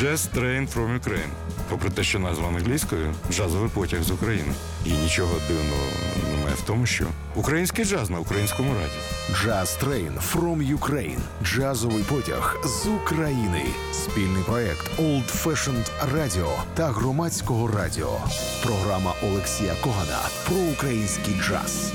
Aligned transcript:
Jazz 0.00 0.28
Train 0.34 0.66
from 0.74 1.00
Ukraine. 1.00 1.30
Попри 1.68 1.90
те, 1.90 2.02
що 2.02 2.18
назва 2.18 2.48
англійською 2.48 3.14
джазовий 3.30 3.70
потяг 3.74 4.02
з 4.02 4.10
України. 4.10 4.52
І 4.86 4.92
нічого 4.92 5.34
дивного 5.48 5.82
немає 6.32 6.54
в 6.54 6.62
тому, 6.66 6.86
що 6.86 7.04
український 7.34 7.84
джаз 7.84 8.10
на 8.10 8.18
українському 8.18 8.74
радіо. 8.74 9.02
Jazz 9.44 9.84
Train 9.84 10.12
from 10.32 10.78
Ukraine. 10.78 11.18
Джазовий 11.44 12.02
потяг 12.02 12.60
з 12.64 12.86
України. 12.86 13.62
Спільний 13.92 14.42
проект 14.46 14.98
Old 15.00 15.44
Fashioned 15.44 15.90
Radio 16.14 16.48
та 16.74 16.88
громадського 16.88 17.68
радіо. 17.68 18.18
Програма 18.64 19.14
Олексія 19.22 19.74
Когана 19.82 20.20
про 20.46 20.56
український 20.56 21.34
джаз. 21.34 21.92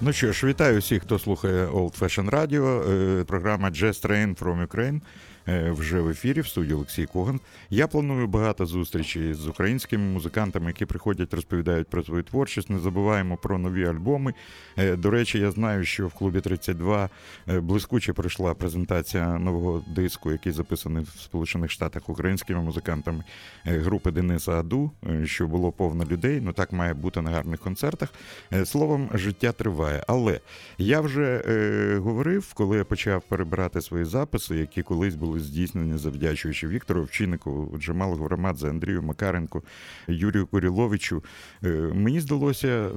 Ну 0.00 0.12
що 0.12 0.32
ж, 0.32 0.46
вітаю 0.46 0.78
всіх, 0.80 1.02
хто 1.02 1.18
слухає 1.18 1.66
Old 1.66 1.98
Fashion 1.98 2.30
Radio. 2.30 2.90
Е, 3.20 3.24
Програма 3.24 3.70
Jazz 3.70 4.06
Train 4.06 4.38
from 4.42 4.66
Ukraine 4.66 5.00
вже 5.46 6.00
в 6.00 6.08
ефірі 6.08 6.40
в 6.40 6.46
студії 6.46 6.74
Олексій 6.74 7.06
Коган. 7.06 7.40
Я 7.70 7.86
планую 7.86 8.26
багато 8.26 8.66
зустрічей 8.66 9.34
з 9.34 9.46
українськими 9.46 10.04
музикантами, 10.04 10.66
які 10.66 10.86
приходять, 10.86 11.34
розповідають 11.34 11.88
про 11.88 12.02
свою 12.02 12.22
творчість. 12.22 12.70
Не 12.70 12.78
забуваємо 12.78 13.36
про 13.36 13.58
нові 13.58 13.86
альбоми. 13.86 14.34
Е, 14.76 14.96
До 14.96 15.10
речі, 15.10 15.38
я 15.38 15.50
знаю, 15.50 15.84
що 15.84 16.08
в 16.08 16.12
клубі 16.14 16.40
32 16.40 17.10
е, 17.48 17.60
блискуче 17.60 18.12
пройшла 18.12 18.54
презентація 18.54 19.38
нового 19.38 19.84
диску, 19.94 20.32
який 20.32 20.52
записаний 20.52 21.02
в 21.04 21.08
Сполучених 21.20 21.70
Штатах 21.70 22.08
українськими 22.08 22.60
музикантами 22.60 23.24
е, 23.66 23.78
групи 23.78 24.10
Дениса 24.10 24.52
Аду, 24.52 24.90
е, 25.06 25.26
що 25.26 25.46
було 25.46 25.72
повно 25.72 26.04
людей. 26.04 26.40
Ну 26.40 26.52
так 26.52 26.72
має 26.72 26.94
бути 26.94 27.20
на 27.22 27.30
гарних 27.30 27.60
концертах. 27.60 28.08
Е, 28.52 28.66
Словом, 28.66 29.10
життя 29.14 29.52
триває. 29.52 30.04
Але 30.08 30.40
я 30.78 31.00
вже 31.00 31.42
е, 31.46 31.98
говорив, 31.98 32.52
коли 32.54 32.76
я 32.76 32.84
почав 32.84 33.22
перебирати 33.22 33.80
свої 33.80 34.04
записи, 34.04 34.56
які 34.56 34.82
колись 34.82 35.14
були 35.14 35.35
здійснені 35.40 35.98
завдячуючи 35.98 36.68
Віктору 36.68 37.00
Овчинникову, 37.00 37.78
Джамалу 37.78 38.16
Громадзе, 38.16 38.70
Андрію 38.70 39.02
Макаренку, 39.02 39.62
Юрію 40.08 40.46
Куріловичу. 40.46 41.24
Е, 41.64 41.68
мені 41.94 42.20
здалося 42.20 42.90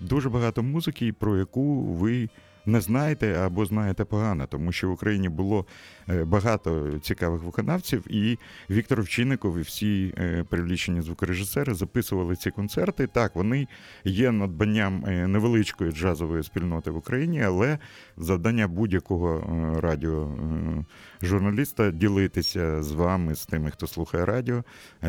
дуже 0.00 0.30
багато 0.30 0.62
музики, 0.62 1.12
про 1.12 1.36
яку 1.36 1.82
ви. 1.82 2.28
Не 2.68 2.80
знаєте 2.80 3.34
або 3.34 3.64
знаєте 3.64 4.04
погано, 4.04 4.46
тому 4.46 4.72
що 4.72 4.88
в 4.88 4.92
Україні 4.92 5.28
було 5.28 5.66
е, 6.08 6.24
багато 6.24 6.98
цікавих 7.02 7.42
виконавців, 7.42 8.04
і 8.14 8.38
Віктор 8.70 9.00
Овчинников 9.00 9.58
і 9.58 9.60
всі 9.60 10.14
е, 10.18 10.44
звукорежисери 11.00 11.74
записували 11.74 12.36
ці 12.36 12.50
концерти. 12.50 13.06
Так, 13.06 13.36
вони 13.36 13.66
є 14.04 14.32
надбанням 14.32 15.04
е, 15.06 15.26
невеличкої 15.26 15.92
джазової 15.92 16.42
спільноти 16.42 16.90
в 16.90 16.96
Україні, 16.96 17.42
але 17.42 17.78
завдання 18.16 18.68
будь-якого 18.68 19.36
е, 19.36 19.80
радіо 19.80 20.22
е, 20.22 20.84
журналіста 21.26 21.90
ділитися 21.90 22.82
з 22.82 22.92
вами, 22.92 23.34
з 23.34 23.46
тими, 23.46 23.70
хто 23.70 23.86
слухає 23.86 24.24
радіо, 24.24 24.64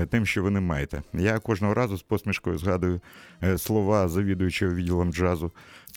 тим, 0.09 0.25
що 0.25 0.43
ви 0.43 0.49
не 0.49 0.61
маєте. 0.61 1.01
Я 1.13 1.39
кожного 1.39 1.73
разу 1.73 1.97
з 1.97 2.01
посмішкою 2.01 2.57
згадую 2.57 3.01
слова 3.57 4.07
завідуючого 4.07 4.73
відділом 4.73 5.13
джазу 5.13 5.51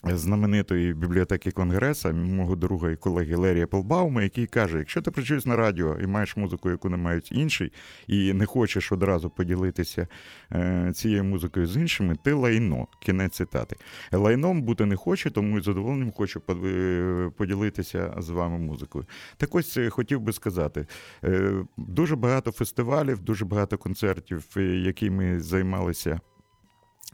знаменитої 0.05 0.93
бібліотеки 0.93 1.51
Конгреса, 1.51 2.11
мого 2.11 2.55
друга 2.55 2.91
і 2.91 2.95
колеги 2.95 3.35
Лерія 3.35 3.67
Пелбаума, 3.67 4.23
який 4.23 4.47
каже: 4.47 4.77
якщо 4.77 5.01
ти 5.01 5.11
працюєш 5.11 5.45
на 5.45 5.55
радіо 5.55 5.97
і 5.99 6.07
маєш 6.07 6.37
музику, 6.37 6.69
яку 6.69 6.89
не 6.89 6.97
мають 6.97 7.31
інші, 7.31 7.71
і 8.07 8.33
не 8.33 8.45
хочеш 8.45 8.91
одразу 8.91 9.29
поділитися 9.29 10.07
е, 10.51 10.91
цією 10.95 11.23
музикою 11.23 11.67
з 11.67 11.77
іншими, 11.77 12.15
ти 12.23 12.33
лайно. 12.33 12.87
Кінець 12.99 13.35
цитати. 13.35 13.75
Лайном 14.11 14.61
бути 14.61 14.85
не 14.85 14.95
хочу, 14.95 15.31
тому 15.31 15.57
із 15.57 15.63
задоволенням 15.63 16.11
хочу 16.11 16.41
е, 16.49 17.31
поділитися 17.37 18.13
з 18.17 18.29
вами 18.29 18.57
музикою. 18.57 19.05
Так 19.37 19.55
ось 19.55 19.77
е, 19.77 19.89
хотів 19.89 20.21
би 20.21 20.33
сказати: 20.33 20.85
дуже 21.77 22.15
багато 22.15 22.51
фестивалів, 22.51 23.19
дуже 23.19 23.45
багато 23.45 23.77
концертів, 23.77 24.45
які 24.57 25.09
ми 25.09 25.39
займалися. 25.39 26.19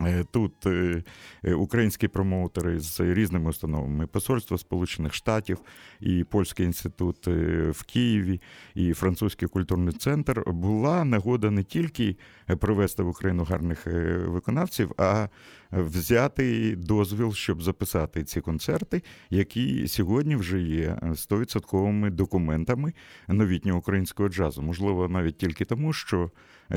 Е, 0.02 0.24
Тут 0.32 0.66
е, 0.66 1.04
е, 1.44 1.54
українські 1.54 2.08
промоутери 2.08 2.80
з 2.80 3.00
різними 3.00 3.50
установами, 3.50 4.08
Посольство 4.08 4.58
Сполучених 4.58 5.14
Штатів, 5.14 5.58
і 6.00 6.24
Польський 6.24 6.66
інститут 6.66 7.28
в 7.70 7.84
Києві, 7.88 8.42
і 8.76 8.94
Французький 8.94 9.48
культурний 9.48 9.94
центр 9.94 10.44
була 10.48 11.04
нагода 11.04 11.52
не 11.52 11.64
тільки 11.64 12.18
привезти 12.60 13.04
в 13.04 13.08
Україну 13.08 13.44
гарних 13.44 13.88
виконавців, 14.28 14.92
а 14.98 15.28
взяти 15.72 16.76
дозвіл, 16.76 17.34
щоб 17.34 17.64
записати 17.64 18.24
ці 18.24 18.42
концерти, 18.42 19.04
які 19.30 19.88
сьогодні 19.88 20.36
вже 20.36 20.62
є 20.62 20.98
100% 21.02 22.12
документами 22.12 22.94
новітнього 23.28 23.80
українського 23.80 24.30
джазу. 24.30 24.62
Можливо, 24.62 25.08
навіть 25.08 25.38
тільки 25.38 25.66
тому, 25.66 25.94
що 25.94 26.32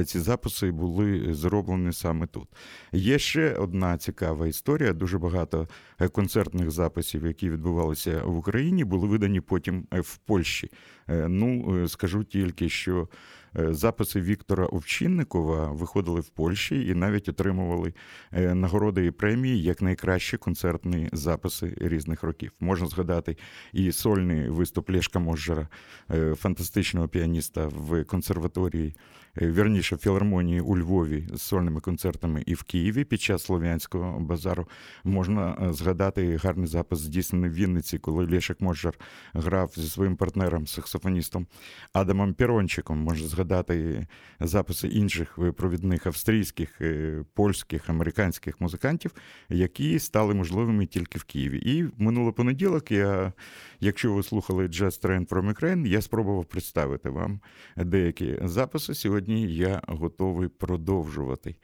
ці 0.06 0.18
записи 0.18 0.70
були 0.70 1.34
зроблені 1.34 1.92
саме 1.92 2.26
тут. 2.26 2.48
Є 2.92 3.11
ще 3.18 3.54
одна 3.54 3.98
цікава 3.98 4.46
історія. 4.46 4.92
Дуже 4.92 5.18
багато 5.18 5.68
е, 6.00 6.08
концертних 6.08 6.70
записів, 6.70 7.26
які 7.26 7.50
відбувалися 7.50 8.22
в 8.24 8.36
Україні, 8.36 8.84
були 8.84 9.08
видані 9.08 9.40
потім 9.40 9.86
е, 9.94 10.00
в 10.00 10.16
Польщі. 10.16 10.70
Е, 11.08 11.28
Ну, 11.28 11.88
скажу 11.88 12.24
тільки, 12.24 12.68
що 12.68 13.08
записи 13.54 14.20
Віктора 14.20 14.66
Овчинникова 14.66 15.72
виходили 15.72 16.20
в 16.20 16.28
Польщі 16.28 16.86
і 16.86 16.94
навіть 16.94 17.28
отримували 17.28 17.94
нагороди 18.32 19.06
і 19.06 19.10
премії 19.10 19.62
як 19.62 19.82
найкращі 19.82 20.36
концертні 20.36 21.08
записи 21.12 21.74
різних 21.80 22.22
років. 22.22 22.52
Можна 22.60 22.86
згадати 22.86 23.36
і 23.72 23.92
сольний 23.92 24.48
виступ 24.48 24.90
Лешка 24.90 25.18
Можжера, 25.18 25.68
е, 26.10 26.34
фантастичного 26.34 27.08
піаніста 27.08 27.66
в 27.66 28.04
консерваторії, 28.04 28.94
вірніше 29.40 29.96
філармонії 29.96 30.60
у 30.60 30.78
Львові 30.78 31.28
з 31.34 31.42
сольними 31.42 31.80
концертами 31.80 32.42
і 32.46 32.54
в 32.54 32.62
Києві 32.62 33.04
під 33.04 33.20
час 33.20 33.42
слов'янського 33.42 34.20
базару. 34.20 34.68
Можна 35.04 35.58
е, 35.62 35.72
згадати 35.72 36.36
гарний 36.36 36.66
запис, 36.66 36.98
здійснений 36.98 37.50
в 37.50 37.54
Вінниці, 37.54 37.98
коли 37.98 38.26
Лешек 38.26 38.60
Можжер 38.60 38.94
грав 39.34 39.72
зі 39.76 39.88
своїм 39.88 40.16
партнером, 40.16 40.66
саксофоністом 40.66 41.46
Адамом 41.92 42.34
Пірончиком. 42.34 42.98
Можна 42.98 43.28
згадати 43.28 44.06
записи 44.40 44.88
інших 44.88 45.38
е, 45.38 45.52
провідних 45.52 46.06
австрійських, 46.06 46.80
е, 46.80 47.24
польських, 47.34 47.90
американських 47.90 48.60
музикантів, 48.60 49.10
які 49.48 49.98
стали 49.98 50.34
можливими 50.34 50.86
тільки 50.86 51.18
в 51.18 51.24
Києві. 51.24 51.58
І 51.58 51.84
в 51.84 51.92
минулий 51.96 52.32
понеділок 52.32 52.90
я, 52.90 53.32
якщо 53.80 54.12
ви 54.12 54.22
слухали 54.22 54.66
Jazz 54.66 55.02
Train 55.02 55.28
from 55.28 55.54
Ukraine, 55.54 55.86
я 55.86 56.02
спробував 56.02 56.44
представити 56.44 57.10
вам 57.10 57.40
деякі 57.76 58.38
записи. 58.44 58.94
Сьогодні 58.94 59.21
я 59.30 59.82
готовий 59.88 60.48
продовжувати. 60.48 61.54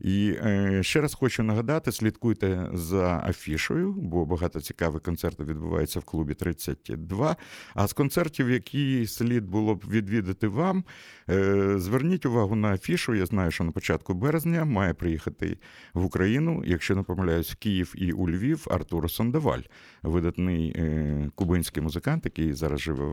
І 0.00 0.36
е, 0.44 0.82
ще 0.82 1.00
раз 1.00 1.14
хочу 1.14 1.42
нагадати: 1.42 1.92
слідкуйте 1.92 2.68
за 2.72 3.24
афішою, 3.26 3.92
бо 3.92 4.26
багато 4.26 4.60
цікавих 4.60 5.02
концертів 5.02 5.46
відбувається 5.46 6.00
в 6.00 6.04
клубі 6.04 6.34
32. 6.34 7.36
А 7.74 7.86
з 7.86 7.92
концертів, 7.92 8.50
які 8.50 9.06
слід 9.06 9.44
було 9.44 9.74
б 9.74 9.84
відвідати 9.90 10.48
вам, 10.48 10.84
е, 11.30 11.74
зверніть 11.78 12.26
увагу 12.26 12.56
на 12.56 12.72
афішу. 12.72 13.14
Я 13.14 13.26
знаю, 13.26 13.50
що 13.50 13.64
на 13.64 13.70
початку 13.70 14.14
березня 14.14 14.64
має 14.64 14.94
приїхати 14.94 15.58
в 15.94 16.04
Україну, 16.04 16.62
якщо 16.66 16.96
не 16.96 17.02
помиляюсь, 17.02 17.54
Київ 17.54 17.92
і 17.96 18.12
у 18.12 18.28
Львів 18.28 18.66
Артуро 18.70 19.08
Сандаваль, 19.08 19.62
видатний 20.02 20.74
е, 20.76 21.30
кубинський 21.34 21.82
музикант, 21.82 22.24
який 22.24 22.52
зараз 22.52 22.80
живе 22.80 23.04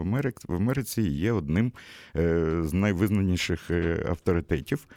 в 0.48 0.56
Америці, 0.56 1.02
є 1.02 1.32
одним 1.32 1.74
з 2.64 2.74
найвизнаніших 2.74 3.72
авторитетів 4.06 4.88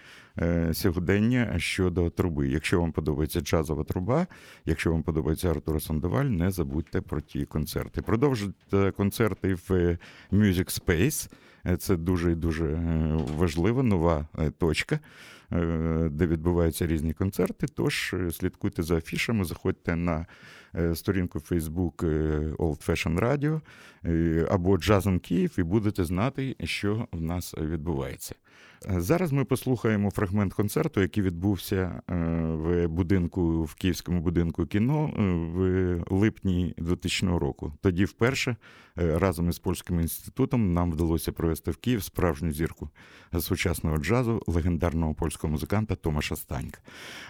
сьогодення 0.72 1.58
щодо 1.58 2.10
труби. 2.10 2.48
Якщо 2.48 2.80
вам 2.80 2.92
подобається 2.92 3.40
джазова 3.40 3.84
труба, 3.84 4.26
якщо 4.64 4.92
вам 4.92 5.02
подобається 5.02 5.50
Артур 5.50 5.82
Сандоваль, 5.82 6.24
не 6.24 6.50
забудьте 6.50 7.00
про 7.00 7.20
ті 7.20 7.44
концерти. 7.44 8.02
Продовжуйте 8.02 8.90
концерти 8.96 9.54
в 9.54 9.72
е, 9.72 9.98
Music 10.32 10.80
Space. 10.84 11.30
Е, 11.66 11.76
Це 11.76 11.96
дуже 11.96 12.32
і 12.32 12.34
дуже 12.34 12.66
е, 12.66 13.18
важлива 13.36 13.82
нова 13.82 14.28
е, 14.38 14.50
точка, 14.50 15.00
е, 15.52 16.08
де 16.12 16.26
відбуваються 16.26 16.86
різні 16.86 17.12
концерти. 17.12 17.66
Тож 17.66 18.14
е, 18.14 18.30
слідкуйте 18.30 18.82
за 18.82 18.96
афішами, 18.96 19.44
заходьте 19.44 19.96
на 19.96 20.26
е, 20.74 20.94
сторінку 20.94 21.38
Facebook 21.38 22.06
е, 22.06 22.38
Old 22.58 22.88
Fashion 22.88 23.20
Radio 23.20 23.60
е, 24.04 24.46
або 24.50 24.78
Джазом 24.78 25.18
Київ 25.18 25.54
і 25.58 25.62
будете 25.62 26.04
знати, 26.04 26.56
що 26.64 27.08
в 27.12 27.20
нас 27.20 27.54
відбувається. 27.58 28.34
Зараз 28.88 29.32
ми 29.32 29.44
послухаємо 29.44 30.10
фрагмент 30.10 30.54
концерту, 30.54 31.00
який 31.00 31.22
відбувся 31.22 32.02
е, 32.10 32.14
в 32.54 32.86
будинку 32.88 33.64
в 33.64 33.74
Київському 33.74 34.20
будинку 34.20 34.66
кіно 34.66 35.10
е, 35.16 35.22
в 35.54 36.02
липні 36.10 36.74
2000 36.78 37.26
року. 37.26 37.72
Тоді 37.82 38.04
вперше 38.04 38.56
разом 38.96 39.48
із 39.48 39.58
польським 39.58 40.00
інститутом 40.00 40.72
нам 40.72 40.92
вдалося 40.92 41.32
провести 41.32 41.70
в 41.70 41.76
Київ 41.76 42.02
справжню 42.02 42.52
зірку 42.52 42.90
сучасного 43.40 43.98
джазу 43.98 44.42
легендарного 44.46 45.14
польського 45.14 45.50
музиканта 45.50 45.94
Томаша 45.94 46.36
Станька. 46.36 46.80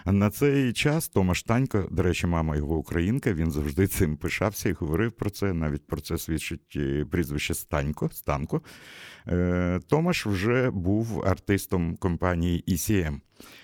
На 0.05 0.29
цей 0.29 0.73
час 0.73 1.09
Томаш 1.09 1.39
Станько, 1.39 1.87
до 1.91 2.03
речі, 2.03 2.27
мама 2.27 2.55
його 2.55 2.77
українка, 2.77 3.33
він 3.33 3.51
завжди 3.51 3.87
цим 3.87 4.17
пишався 4.17 4.69
і 4.69 4.73
говорив 4.73 5.11
про 5.11 5.29
це. 5.29 5.53
Навіть 5.53 5.87
про 5.87 6.01
це 6.01 6.17
свідчить 6.17 6.73
е, 6.75 7.05
прізвище 7.05 7.53
Станько. 7.53 8.09
Станко. 8.13 8.61
Е, 9.27 9.79
Томаш 9.87 10.25
вже 10.25 10.71
був 10.71 11.23
артистом 11.25 11.95
компанії 11.95 12.63
ECM. 12.67 13.19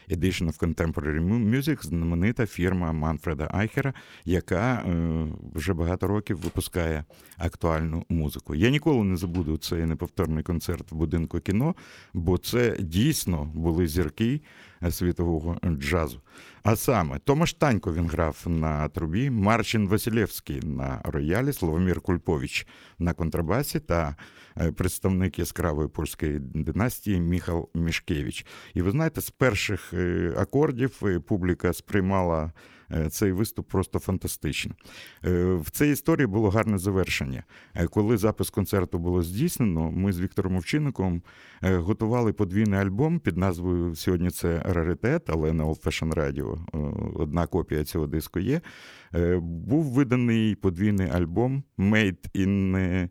Edition 0.09 0.47
of 0.47 0.59
Contemporary 0.59 1.50
Music, 1.50 1.85
знаменита 1.85 2.45
фірма 2.45 2.91
Манфреда 2.91 3.50
Айхера, 3.53 3.94
яка 4.25 4.73
е, 4.73 5.27
вже 5.53 5.73
багато 5.73 6.07
років 6.07 6.38
випускає 6.38 7.03
актуальну 7.38 8.06
музику. 8.09 8.56
Я 8.56 8.69
ніколи 8.69 9.03
не 9.03 9.18
забуду 9.18 9.57
цей 9.57 9.85
неповторний 9.85 10.44
концерт 10.44 10.91
в 10.91 10.95
будинку 10.95 11.39
кіно, 11.39 11.75
бо 12.13 12.38
це 12.38 12.77
дійсно 12.79 13.51
були 13.53 13.88
зірки 13.88 14.41
світового 14.89 15.57
джазу. 15.65 16.21
А 16.63 16.75
саме 16.75 17.19
Томаш 17.19 17.53
Танько 17.53 17.93
він 17.93 18.07
грав 18.07 18.43
на 18.45 18.89
трубі, 18.89 19.29
Марчин 19.29 19.87
Василєвський 19.87 20.59
на 20.63 21.01
роялі, 21.03 21.53
Словомір 21.53 22.01
Кульпович 22.01 22.67
на 22.99 23.13
контрабасі 23.13 23.79
та 23.79 24.15
е, 24.57 24.71
представник 24.71 25.39
яскравої 25.39 25.87
польської 25.87 26.39
династії 26.39 27.19
Міхал 27.19 27.69
Мішкевич. 27.75 28.45
І 28.73 28.81
ви 28.81 28.91
знаєте, 28.91 29.21
з 29.21 29.29
перших 29.29 29.93
е, 29.93 30.33
акордів 30.37 30.99
е, 31.03 31.19
публіка 31.19 31.73
сприймала 31.73 32.51
цей 33.09 33.31
виступ 33.31 33.67
просто 33.67 33.99
фантастичний. 33.99 34.75
Е, 35.25 35.53
в 35.53 35.69
цій 35.69 35.88
історії 35.88 36.27
було 36.27 36.49
гарне 36.49 36.77
завершення. 36.77 37.43
Е, 37.75 37.88
коли 37.88 38.17
запис 38.17 38.49
концерту 38.49 38.99
було 38.99 39.21
здійснено, 39.21 39.91
ми 39.91 40.13
з 40.13 40.19
Віктором 40.19 40.55
Овчинником 40.55 41.21
готували 41.61 42.33
подвійний 42.33 42.79
альбом 42.79 43.19
під 43.19 43.38
назвою 43.38 43.95
Сьогодні 43.95 44.29
це 44.29 44.61
раритет, 44.65 45.29
але 45.29 45.53
на 45.53 45.65
Old 45.65 45.83
Fashion 45.83 46.13
Radio 46.13 46.57
одна 47.15 47.47
копія 47.47 47.83
цього 47.83 48.07
диску 48.07 48.39
є. 48.39 48.61
Був 49.41 49.83
виданий 49.83 50.55
подвійний 50.55 51.09
альбом 51.09 51.63
Made 51.77 52.31
in 52.35 53.09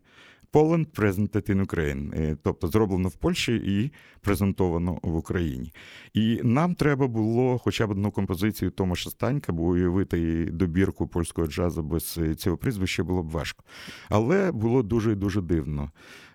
Poland 0.53 0.85
Presented 0.85 1.49
in 1.49 1.65
Ukraine, 1.65 2.21
е, 2.21 2.37
тобто 2.43 2.67
зроблено 2.67 3.09
в 3.09 3.15
Польщі 3.15 3.55
і 3.55 3.91
презентовано 4.21 4.99
в 5.03 5.15
Україні. 5.15 5.73
І 6.13 6.39
нам 6.43 6.75
треба 6.75 7.07
було 7.07 7.57
хоча 7.57 7.87
б 7.87 7.91
одну 7.91 8.11
композицію 8.11 8.71
Томаша 8.71 9.09
Станька, 9.09 9.53
бо 9.53 9.63
уявити 9.63 10.45
добірку 10.45 11.07
польського 11.07 11.47
джазу 11.47 11.83
без 11.83 12.19
цього 12.37 12.57
прізвища 12.57 13.03
було 13.03 13.23
б 13.23 13.29
важко. 13.29 13.63
Але 14.09 14.51
було 14.51 14.83
дуже 14.83 15.15
дуже 15.15 15.41
дивно. 15.41 15.91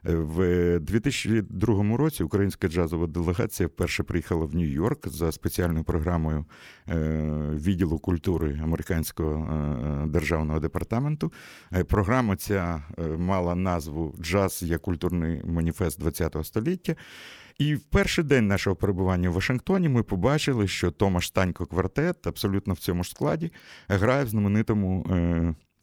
В 0.08 0.78
2002 0.78 1.96
році 1.96 2.22
українська 2.22 2.68
джазова 2.68 3.06
делегація 3.06 3.66
вперше 3.66 4.02
приїхала 4.02 4.44
в 4.44 4.54
Нью-Йорк 4.54 5.08
за 5.08 5.32
спеціальною 5.32 5.84
програмою 5.84 6.44
е, 6.88 6.94
відділу 7.54 7.98
культури 7.98 8.60
американського 8.62 9.34
е, 9.34 10.06
державного 10.06 10.60
департаменту. 10.60 11.32
Е, 11.72 11.84
програма 11.84 12.36
ця 12.36 12.82
мала 13.18 13.54
назву 13.54 14.14
Джаз 14.20 14.62
як 14.62 14.82
культурний 14.82 15.42
маніфест 15.44 16.02
ХХ 16.02 16.44
століття. 16.44 16.96
І 17.58 17.74
в 17.74 17.80
перший 17.80 18.24
день 18.24 18.46
нашого 18.46 18.76
перебування 18.76 19.30
в 19.30 19.32
Вашингтоні 19.32 19.88
ми 19.88 20.02
побачили, 20.02 20.68
що 20.68 20.90
Томаш 20.90 21.26
Станько 21.26 21.66
квартет 21.66 22.26
абсолютно 22.26 22.74
в 22.74 22.78
цьому 22.78 23.04
ж 23.04 23.10
складі 23.10 23.52
грає 23.88 24.24
в 24.24 24.28
знаменитому 24.28 25.06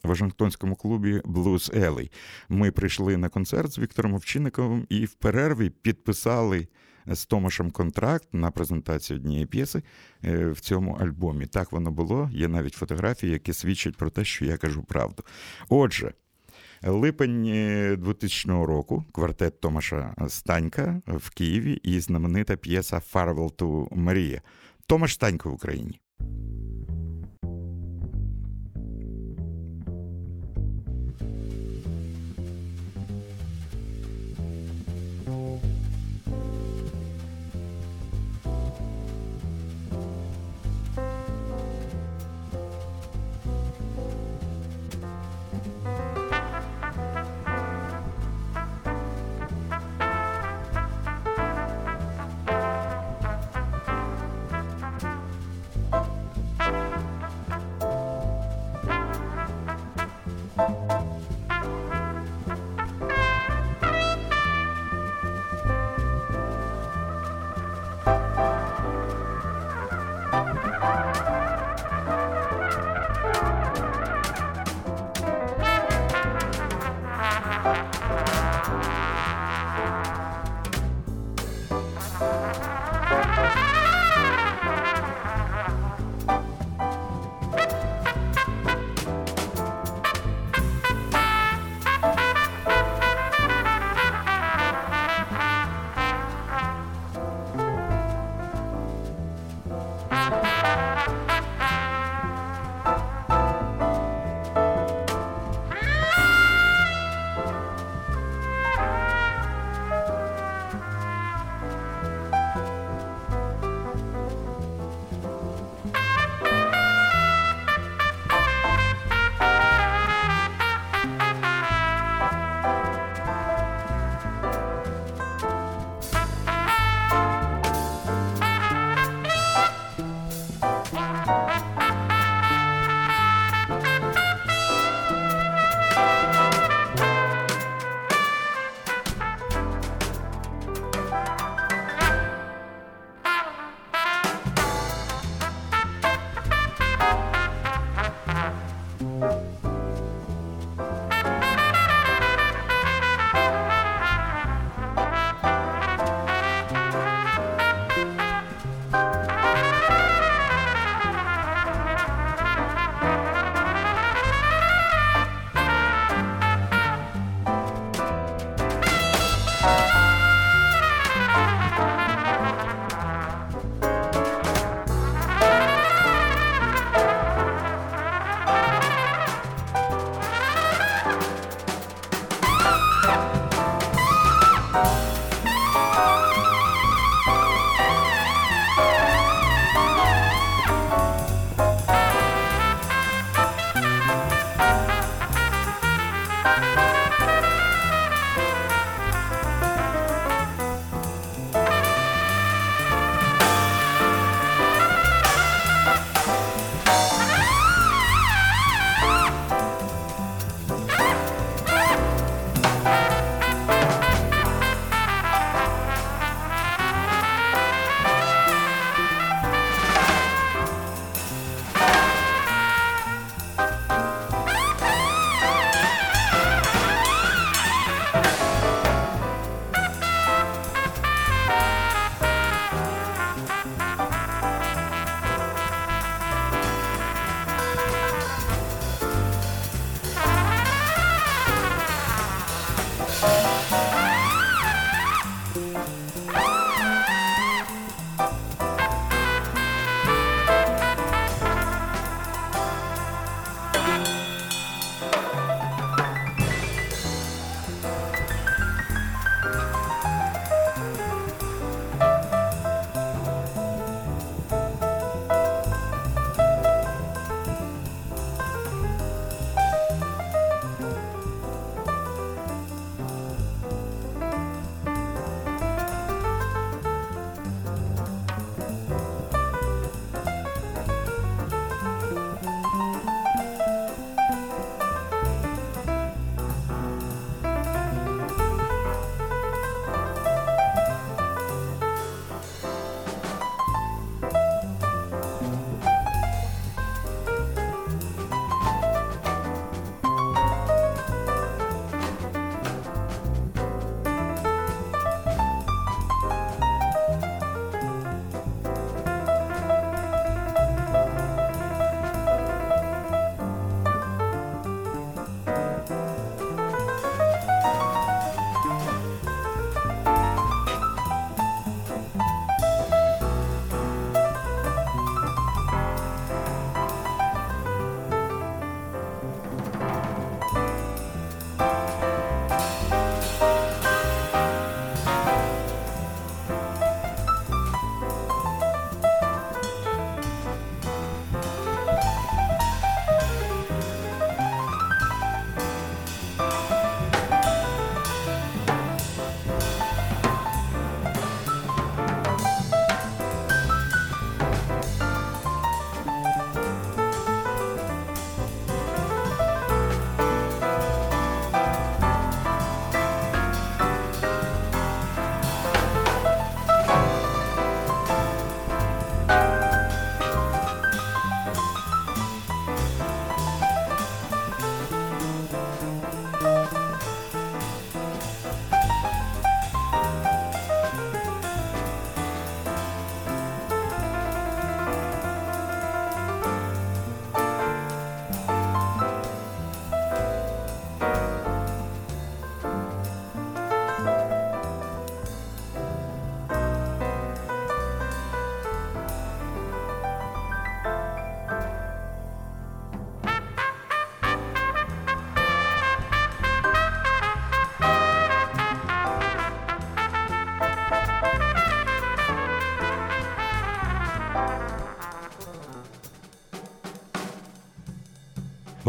Вашингтонському 0.03 0.75
клубі 0.75 1.19
Blues 1.19 1.79
Alley. 1.79 2.11
Ми 2.49 2.71
прийшли 2.71 3.17
на 3.17 3.29
концерт 3.29 3.71
з 3.71 3.79
Віктором 3.79 4.13
Овчинниковим 4.13 4.85
і 4.89 5.05
в 5.05 5.13
перерві 5.13 5.69
підписали 5.69 6.67
з 7.07 7.25
Томашем 7.25 7.71
контракт 7.71 8.27
на 8.33 8.51
презентацію 8.51 9.19
однієї 9.19 9.45
п'єси 9.45 9.83
е, 10.23 10.47
в 10.47 10.59
цьому 10.59 10.93
альбомі. 10.93 11.45
Так 11.45 11.71
воно 11.71 11.91
було. 11.91 12.29
Є 12.33 12.47
навіть 12.47 12.73
фотографії, 12.73 13.33
які 13.33 13.53
свідчать 13.53 13.97
про 13.97 14.09
те, 14.09 14.25
що 14.25 14.45
я 14.45 14.57
кажу 14.57 14.83
правду. 14.83 15.23
Отже. 15.69 16.13
Липень 16.85 17.43
2000 17.99 18.49
е, 18.49 18.65
року 18.65 19.05
квартет 19.11 19.61
Томаша 19.61 20.15
Станька 20.27 21.01
в 21.07 21.29
Києві 21.29 21.73
і 21.83 21.99
знаменита 21.99 22.55
п'єса 22.55 23.01
«Farewell 23.13 23.53
to 23.55 23.89
Maria». 23.89 24.41
Томаш 24.87 25.13
Станько 25.13 25.49
в 25.49 25.53
Україні. 25.53 25.99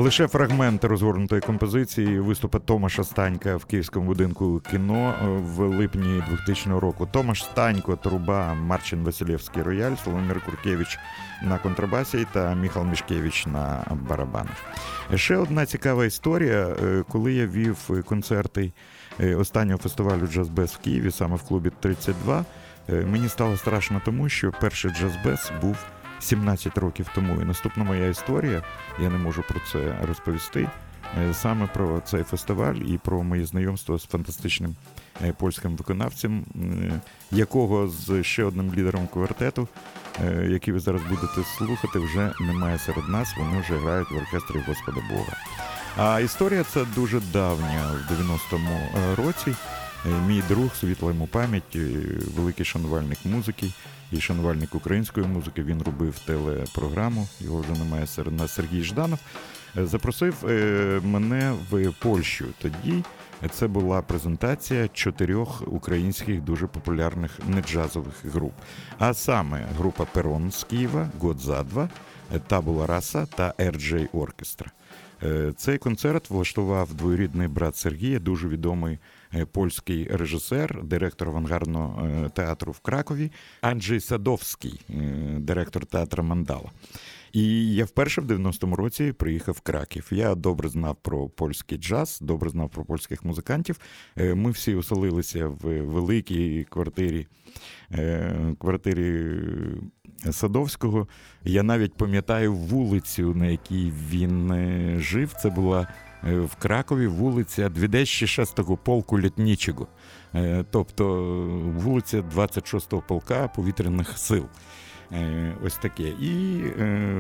Лише 0.05 0.29
фрагмент 0.29 0.85
розгорнутої 0.85 1.41
композиції 1.41 2.21
виступу 2.21 2.59
Томаша 2.59 3.05
Станька 3.05 3.57
в 3.57 3.65
Київському 3.65 4.07
будинку 4.07 4.63
кіно 4.71 5.15
е, 5.23 5.27
в 5.27 5.61
липні 5.61 6.23
2000 6.29 6.71
року. 6.71 7.09
Томаш 7.13 7.45
Станько, 7.45 7.97
труба, 7.97 8.55
Марчин 8.55 9.05
Василєвський 9.05 9.63
рояль, 9.63 9.97
Славомір 10.05 10.41
Куркевич 10.45 10.99
на 11.43 11.59
контрабасі 11.59 12.27
та 12.33 12.55
Міхал 12.55 12.85
Мішкевич 12.85 13.47
на 13.47 13.85
барабанах. 14.09 14.57
Ще 15.15 15.37
одна 15.37 15.67
цікава 15.67 16.05
історія, 16.05 16.67
е, 16.69 17.05
коли 17.09 17.33
я 17.33 17.47
вів 17.47 18.05
концерти 18.05 18.73
е, 19.21 19.35
останнього 19.35 19.79
фестивалю 19.79 20.27
Джаз 20.27 20.57
Без 20.57 20.75
в 20.75 20.79
Києві, 20.79 21.11
саме 21.11 21.37
в 21.37 21.43
клубі 21.43 21.71
32. 21.81 22.45
Мені 22.89 23.29
стало 23.29 23.57
страшно 23.57 24.03
тому, 24.05 24.29
що 24.29 24.53
перший 24.61 24.91
Джаз 24.91 25.30
Без 25.30 25.53
був 25.61 25.77
17 26.25 26.79
років 26.79 27.07
тому. 27.15 27.43
І 27.43 27.45
наступна 27.45 27.85
моя 27.85 28.09
історія, 28.09 28.63
я 28.99 29.11
не 29.11 29.19
можу 29.19 29.43
про 29.43 29.61
це 29.73 29.99
розповісти. 30.03 30.69
Е, 31.19 31.35
саме 31.35 31.67
про 31.67 32.01
цей 32.01 32.23
фестиваль 32.23 32.75
і 32.75 32.99
про 32.99 33.23
моє 33.23 33.45
знайомство 33.45 33.99
з 33.99 34.07
фантастичним 34.07 34.77
е, 35.23 35.33
польським 35.33 35.77
виконавцем, 35.77 36.45
е, 36.57 37.01
якого 37.31 37.89
з 37.89 38.23
ще 38.23 38.45
одним 38.45 38.75
лідером 38.75 39.07
квартету, 39.07 39.69
який 40.49 40.75
ви 40.75 40.81
зараз 40.81 41.03
будете 41.03 41.45
слухати, 41.59 41.99
вже 41.99 42.33
немає 42.41 42.79
серед 42.79 43.09
нас. 43.09 43.35
Вони 43.39 43.61
вже 43.61 43.77
грають 43.77 44.11
в 44.11 44.17
оркестрі 44.17 44.63
Господа 44.67 45.01
Бога. 45.11 45.37
А 45.97 46.21
історія 46.21 46.65
ця 46.65 46.85
дуже 46.95 47.21
давня 47.33 47.83
в 48.09 48.13
90-му 48.13 48.89
році. 49.17 49.55
Мій 50.27 50.43
друг, 50.49 50.77
світла 50.77 51.09
йому 51.09 51.27
пам'ять, 51.27 51.77
великий 52.37 52.65
шанувальник 52.65 53.19
музики 53.25 53.67
і 54.15 54.21
шанувальник 54.21 54.75
української 54.75 55.27
музики. 55.27 55.63
Він 55.63 55.83
робив 55.83 56.19
телепрограму, 56.19 57.29
його 57.41 57.61
вже 57.61 57.73
немає 57.85 58.07
серед 58.07 58.35
нас 58.35 58.55
Сергій 58.55 58.83
Жданов. 58.83 59.19
Е, 59.77 59.87
запросив 59.87 60.35
е, 60.49 61.01
мене 61.05 61.55
в 61.71 61.93
Польщу. 62.03 62.45
Тоді 62.59 63.05
це 63.51 63.67
була 63.69 64.03
презентація 64.03 64.89
чотирьох 64.89 65.63
українських 65.67 66.41
дуже 66.41 66.67
популярних 66.67 67.31
неджазових 67.49 68.25
груп. 68.25 68.53
А 68.99 69.15
саме 69.15 69.67
група 69.79 70.05
Перон 70.05 70.51
з 70.51 70.65
Києва, 70.65 71.09
Годзадва, 71.21 71.89
Табула 72.47 72.87
Раса 72.87 73.27
та 73.27 73.55
RJ 73.59 74.09
Оркестра. 74.13 74.71
Е, 75.23 75.53
цей 75.57 75.79
концерт 75.79 76.31
влаштував 76.31 76.95
двоюрідний 76.95 77.49
брат 77.49 77.77
Сергія, 77.77 78.19
дуже 78.19 78.49
відомий 78.49 78.99
Е, 78.99 78.99
польський 79.53 80.09
режисер, 80.11 80.85
директор 80.85 81.29
авангардного 81.29 82.07
е, 82.07 82.29
театру 82.29 82.73
в 82.73 82.79
Кракові, 82.79 83.33
Анджей 83.61 84.01
Садовський, 84.01 84.81
е, 84.91 84.95
директор 85.39 85.87
театру 85.87 86.23
Мандала. 86.23 86.71
І 87.33 87.75
я 87.75 87.85
вперше 87.85 88.21
в 88.21 88.25
90-му 88.25 88.77
році 88.77 89.13
приїхав 89.13 89.55
в 89.55 89.61
Краків. 89.61 90.09
Я 90.11 90.35
добре 90.35 90.69
знав 90.69 90.97
про 91.03 91.29
польський 91.29 91.79
джаз, 91.79 92.19
добре 92.23 92.51
знав 92.51 92.71
про 92.71 92.85
польських 92.85 93.25
музикантів. 93.25 93.81
Ми 94.17 94.51
всі 94.51 94.75
оселилися 94.75 95.49
в 95.49 95.81
великій 95.81 96.67
квартирі 96.71 97.27
квартирі 98.59 99.41
Садовського. 100.31 101.09
Я 101.45 101.63
навіть 101.63 101.95
пам'ятаю 101.95 102.55
вулицю, 102.55 103.35
на 103.35 103.47
якій 103.47 103.93
він 104.11 104.53
жив. 104.99 105.33
Це 105.33 105.51
була 105.51 105.89
Е, 105.89 106.14
в 106.25 106.55
Кракові 106.59 107.07
вулиця 107.07 107.69
206 107.69 108.77
полку 108.77 109.21
Літнічого, 109.21 109.87
е, 110.35 110.65
тобто 110.71 111.23
вулиця 111.77 112.23
26-го 112.37 113.03
полка 113.03 113.49
повітряних 113.49 114.19
сил. 114.19 114.47
Е, 115.13 115.55
ось 115.65 115.77
таке. 115.77 116.03
І 116.03 116.63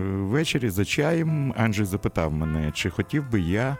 ввечері 0.04 0.70
за 0.70 0.84
чаєм 0.84 1.54
Анджей 1.56 1.86
запитав 1.86 2.32
мене, 2.32 2.72
чи 2.72 2.90
хотів 2.90 3.30
би 3.30 3.40
я 3.40 3.76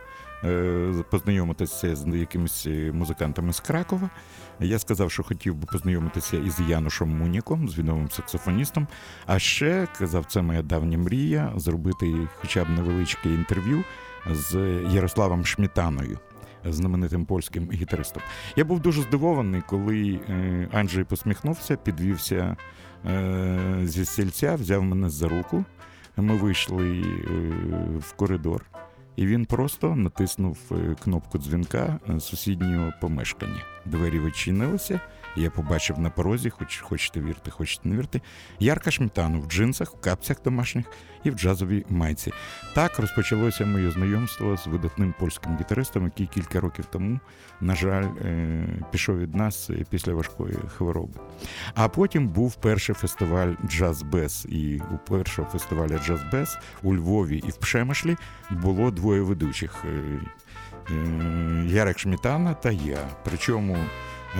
познайомитися 1.10 1.96
з 1.96 2.06
якимись 2.06 2.66
музикантами 2.92 3.52
з 3.52 3.60
Кракова. 3.60 4.10
Я 4.60 4.78
сказав, 4.78 5.10
що 5.10 5.22
хотів 5.22 5.54
би 5.54 5.66
познайомитися 5.66 6.36
із 6.36 6.60
Янушем 6.68 7.18
Муніком, 7.18 7.68
з 7.68 7.78
відомим 7.78 8.10
саксофоністом. 8.10 8.88
А 9.26 9.38
ще 9.38 9.88
казав, 9.98 10.24
це 10.24 10.42
моя 10.42 10.62
давня 10.62 10.98
мрія 10.98 11.52
зробити 11.56 12.14
хоча 12.40 12.64
б 12.64 12.68
невеличке 12.68 13.28
інтерв'ю 13.28 13.84
з 14.30 14.56
Ярославом 14.90 15.46
Шмітаною. 15.46 16.18
Знаменитим 16.64 17.24
польським 17.24 17.70
гітаристом. 17.72 18.22
Я 18.56 18.64
був 18.64 18.80
дуже 18.80 19.02
здивований, 19.02 19.62
коли 19.66 20.20
е, 20.28 20.68
Анджей 20.72 21.04
посміхнувся, 21.04 21.76
підвівся 21.76 22.56
е, 23.06 23.80
зі 23.84 24.04
стільця, 24.04 24.54
взяв 24.54 24.82
мене 24.82 25.10
за 25.10 25.28
руку. 25.28 25.64
Ми 26.16 26.36
вийшли 26.36 27.00
е, 27.00 27.04
в 27.98 28.12
коридор, 28.12 28.64
і 29.16 29.26
він 29.26 29.44
просто 29.44 29.96
натиснув 29.96 30.58
кнопку 31.04 31.38
дзвінка 31.38 31.98
сусіднього 32.18 32.92
помешкання. 33.00 33.62
Двері 33.84 34.20
відчинилися, 34.20 35.00
я 35.36 35.50
побачив 35.50 35.98
на 35.98 36.10
порозі, 36.10 36.50
хоч 36.50 36.80
хочете 36.80 37.20
вірити, 37.20 37.50
хочете 37.50 37.88
не 37.88 37.96
вірити, 37.96 38.20
Ярка 38.58 38.90
Шмітану 38.90 39.40
в 39.40 39.46
джинсах, 39.46 39.94
в 39.94 40.00
капцях 40.00 40.42
домашніх 40.42 40.86
і 41.24 41.30
в 41.30 41.34
джазовій 41.34 41.84
майці. 41.88 42.32
Так 42.74 42.98
розпочалося 42.98 43.66
моє 43.66 43.90
знайомство 43.90 44.56
з 44.56 44.66
видатним 44.66 45.14
польським 45.18 45.56
гітаристом, 45.60 46.04
який 46.04 46.26
кілька 46.26 46.60
років 46.60 46.84
тому, 46.84 47.20
на 47.60 47.74
жаль, 47.74 48.04
е, 48.04 48.66
пішов 48.92 49.18
від 49.18 49.34
нас 49.34 49.70
після 49.90 50.14
важкої 50.14 50.54
хвороби. 50.76 51.20
А 51.74 51.88
потім 51.88 52.28
був 52.28 52.54
перший 52.54 52.94
фестиваль 52.94 53.54
Джаз 53.68 54.02
Бес. 54.02 54.44
І 54.44 54.80
у 54.94 55.10
першого 55.10 55.48
фестиваля 55.48 55.98
Джаз 55.98 56.20
Бес 56.32 56.58
у 56.82 56.94
Львові 56.94 57.42
і 57.46 57.50
в 57.50 57.56
Пшемишлі 57.56 58.16
було 58.50 58.90
двоє 58.90 59.20
ведучих. 59.20 59.84
Е, 59.84 60.20
е, 61.74 61.94
Шмітана 61.96 62.54
та 62.54 62.70
я. 62.70 62.98
Причому 63.24 63.76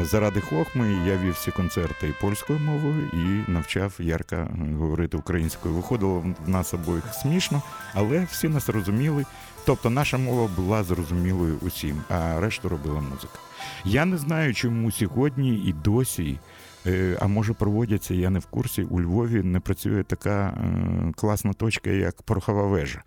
Заради 0.03 0.41
хохми 0.41 1.07
я 1.07 1.17
вів 1.17 1.33
всі 1.33 1.51
концерти 1.51 2.15
польською 2.21 2.59
мовою 2.59 3.09
і 3.13 3.51
навчав 3.51 3.95
Ярка 3.99 4.49
говорити 4.79 5.17
українською. 5.17 5.75
Виходило 5.75 6.25
в 6.47 6.49
нас 6.49 6.75
обоїх 6.75 7.05
смішно, 7.13 7.63
але 7.95 8.27
всі 8.31 8.49
нас 8.49 8.69
розуміли. 8.69 9.25
Тобто 9.67 9.91
наша 9.91 10.19
мова 10.19 10.51
була 10.57 10.85
зрозумілою 10.85 11.59
усім, 11.63 12.01
а 12.09 12.41
решту 12.41 12.69
робила 12.69 13.01
музика. 13.01 13.39
Я 13.85 14.05
не 14.05 14.17
знаю, 14.17 14.55
чому 14.55 14.93
сьогодні 14.93 15.57
і 15.57 15.73
досі. 15.73 16.39
Е, 16.87 17.19
а 17.21 17.27
може 17.27 17.53
проводяться, 17.53 18.15
я 18.15 18.31
не 18.31 18.39
в 18.39 18.47
курсі. 18.47 18.83
У 18.83 19.01
Львові 19.01 19.42
не 19.42 19.61
працює 19.61 20.03
така 20.03 20.47
е, 20.47 21.12
класна 21.16 21.53
точка, 21.53 21.90
як 21.90 22.23
порохова 22.23 22.62
вежа. 22.62 23.03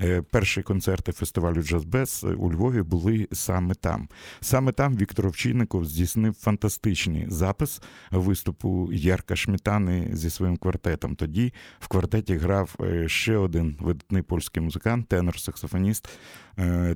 Е, 0.00 0.22
перші 0.22 0.62
концерти 0.62 1.12
фестивалю 1.12 1.62
Джаз 1.62 2.01
Без 2.01 2.24
у 2.24 2.52
Львові 2.52 2.82
були 2.82 3.28
саме 3.32 3.74
там. 3.74 4.08
Саме 4.40 4.72
там 4.72 4.96
Віктор 4.96 5.26
Овчинников 5.26 5.84
здійснив 5.84 6.34
фантастичний 6.34 7.26
запис 7.28 7.82
виступу 8.10 8.88
Ярка 8.92 9.36
Шмітани 9.36 10.10
зі 10.12 10.30
своїм 10.30 10.56
квартетом. 10.56 11.14
Тоді 11.14 11.52
в 11.80 11.88
квартеті 11.88 12.36
грав 12.36 12.74
е, 12.80 13.08
ще 13.08 13.36
один 13.36 13.76
видатний 13.80 14.22
польський 14.22 14.62
музикант, 14.62 15.08
тенор-саксофоніст 15.08 16.08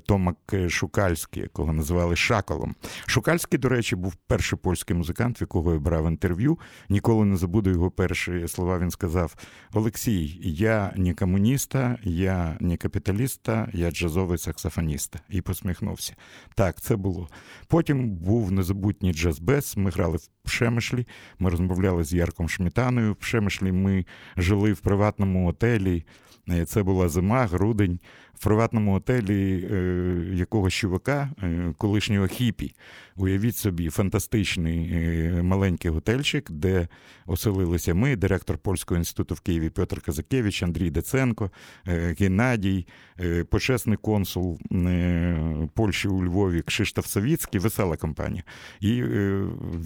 Томек 0.07 0.37
Шукальський, 0.69 1.43
якого 1.43 1.73
називали 1.73 2.17
Шакалом. 2.17 2.75
Шукальський, 3.07 3.59
до 3.59 3.69
речі, 3.69 3.97
був 3.97 4.15
перший 4.15 4.59
польський 4.59 4.97
музикант, 4.97 5.41
в 5.41 5.43
якого 5.43 5.73
я 5.73 5.79
брав 5.79 6.07
інтерв'ю. 6.07 6.59
Ніколи 6.89 7.25
не 7.25 7.37
забуду 7.37 7.71
його 7.71 7.91
перші 7.91 8.49
слова. 8.49 8.79
Він 8.79 8.91
сказав: 8.91 9.35
Олексій, 9.73 10.39
я 10.43 10.93
не 10.97 11.15
комуніста, 11.15 11.99
я 12.03 12.57
не 12.61 12.77
капіталіста, 12.77 13.69
я 13.73 13.91
джазовий 13.91 14.39
саксофоніст. 14.39 15.17
І 15.29 15.41
посміхнувся. 15.41 16.17
Так, 16.55 16.81
це 16.81 16.97
було. 16.97 17.29
Потім 17.69 18.11
був 18.11 18.53
незабутній 18.53 19.13
джаз-бес. 19.13 19.79
Ми 19.79 19.91
грали 19.91 20.17
в 20.17 20.29
Пшемишлі, 20.45 21.07
ми 21.39 21.51
розмовляли 21.51 22.05
з 22.05 22.13
Ярком 22.13 22.49
Шмітаною. 22.49 23.13
В 23.13 23.17
Пшемишлі 23.17 23.73
ми 23.73 24.07
жили 24.37 24.73
в 24.73 24.81
приватному 24.81 25.49
отелі. 25.49 26.05
Е, 26.49 26.65
це 26.65 26.83
була 26.83 27.09
зима, 27.09 27.47
грудень 27.47 28.01
в 28.35 28.45
приватному 28.45 28.95
отелі 28.95 29.69
е, 29.73 30.35
якогось 30.35 30.75
чувака, 30.75 31.31
е, 31.43 31.75
колишнього 31.79 32.27
хіпі. 32.27 32.75
Уявіть 33.17 33.57
собі, 33.57 33.91
фантастичний 33.91 34.91
е, 34.93 35.43
маленький 35.43 35.91
готельчик, 35.91 36.51
де 36.51 36.89
оселилися 37.27 37.95
ми, 37.95 38.17
директор 38.17 38.59
Польського 38.59 38.99
інституту 38.99 39.35
в 39.35 39.41
Києві 39.41 39.71
Петр 39.71 40.01
Казакевич, 40.01 40.63
Андрій 40.63 40.91
Деценко, 40.91 41.51
е, 41.89 42.15
Геннадій, 42.21 42.87
е, 43.21 43.45
почесний 43.45 43.97
консул 43.97 44.59
е, 44.73 45.69
Польщі 45.75 46.09
у 46.09 46.25
Львові 46.25 46.63
Кшиштоф 46.63 47.07
Савіцький, 47.07 47.61
весела 47.61 47.97
компанія. 47.97 48.43
І 48.81 49.03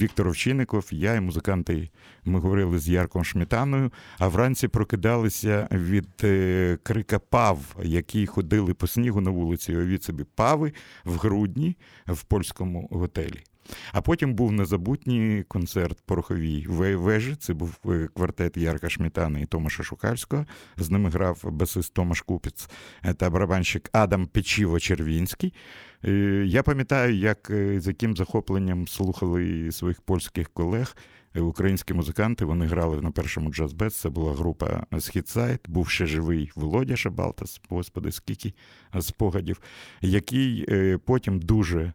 Віктор 0.00 0.28
Овчинников, 0.28 0.88
я 0.90 1.14
і 1.14 1.20
музиканти. 1.20 1.90
Ми 2.24 2.40
говорили 2.40 2.78
з 2.78 2.88
Ярком 2.88 3.24
Шмітаною, 3.24 3.92
а 4.18 4.28
вранці 4.28 4.68
прокидалися 4.68 5.68
від 5.72 6.08
крика 6.82 7.18
пав, 7.18 7.76
який 7.82 8.26
ходили 8.36 8.74
по 8.74 8.86
снігу 8.86 9.20
на 9.20 9.30
вулиці. 9.30 9.76
Уявіть 9.76 10.02
собі, 10.02 10.24
пави 10.34 10.72
в 11.04 11.16
грудні 11.16 11.76
в 12.06 12.22
польському 12.24 12.88
готелі. 12.90 13.40
А 13.92 14.00
потім 14.00 14.34
був 14.34 14.52
незабутній 14.52 15.44
концерт 15.48 15.98
пороховій 16.06 16.66
вежі. 16.96 17.36
Це 17.36 17.54
був 17.54 17.78
е, 17.86 18.08
квартет 18.14 18.56
Ярка 18.56 18.88
Шмітани 18.88 19.40
і 19.42 19.46
Томаша 19.46 19.82
Шукальського. 19.82 20.46
З 20.76 20.90
ними 20.90 21.10
грав 21.10 21.40
басист 21.44 21.94
Томаш 21.94 22.20
Купіц 22.20 22.68
та 23.16 23.30
барабанщик 23.30 23.88
Адам 23.92 24.26
Печіво-Червінський. 24.26 25.52
Я 26.44 26.62
пам'ятаю, 26.62 27.16
як 27.16 27.46
з 27.76 27.86
яким 27.86 28.16
захопленням 28.16 28.88
слухали 28.88 29.72
своїх 29.72 30.00
польських 30.00 30.48
колег. 30.48 30.96
Українські 31.40 31.94
музиканти 31.94 32.44
вони 32.44 32.66
грали 32.66 33.02
на 33.02 33.10
першому 33.10 33.50
Джаз 33.50 33.72
Без. 33.72 33.90
Це 33.90 34.08
була 34.08 34.32
група 34.32 34.86
Східсайд, 34.98 35.60
був 35.68 35.88
ще 35.88 36.06
живий 36.06 36.50
Володя 36.54 36.96
Шабалтас, 36.96 37.60
господи, 37.68 38.12
скільки 38.12 38.54
спогадів, 39.00 39.60
який 40.00 40.66
потім 41.04 41.40
дуже 41.40 41.92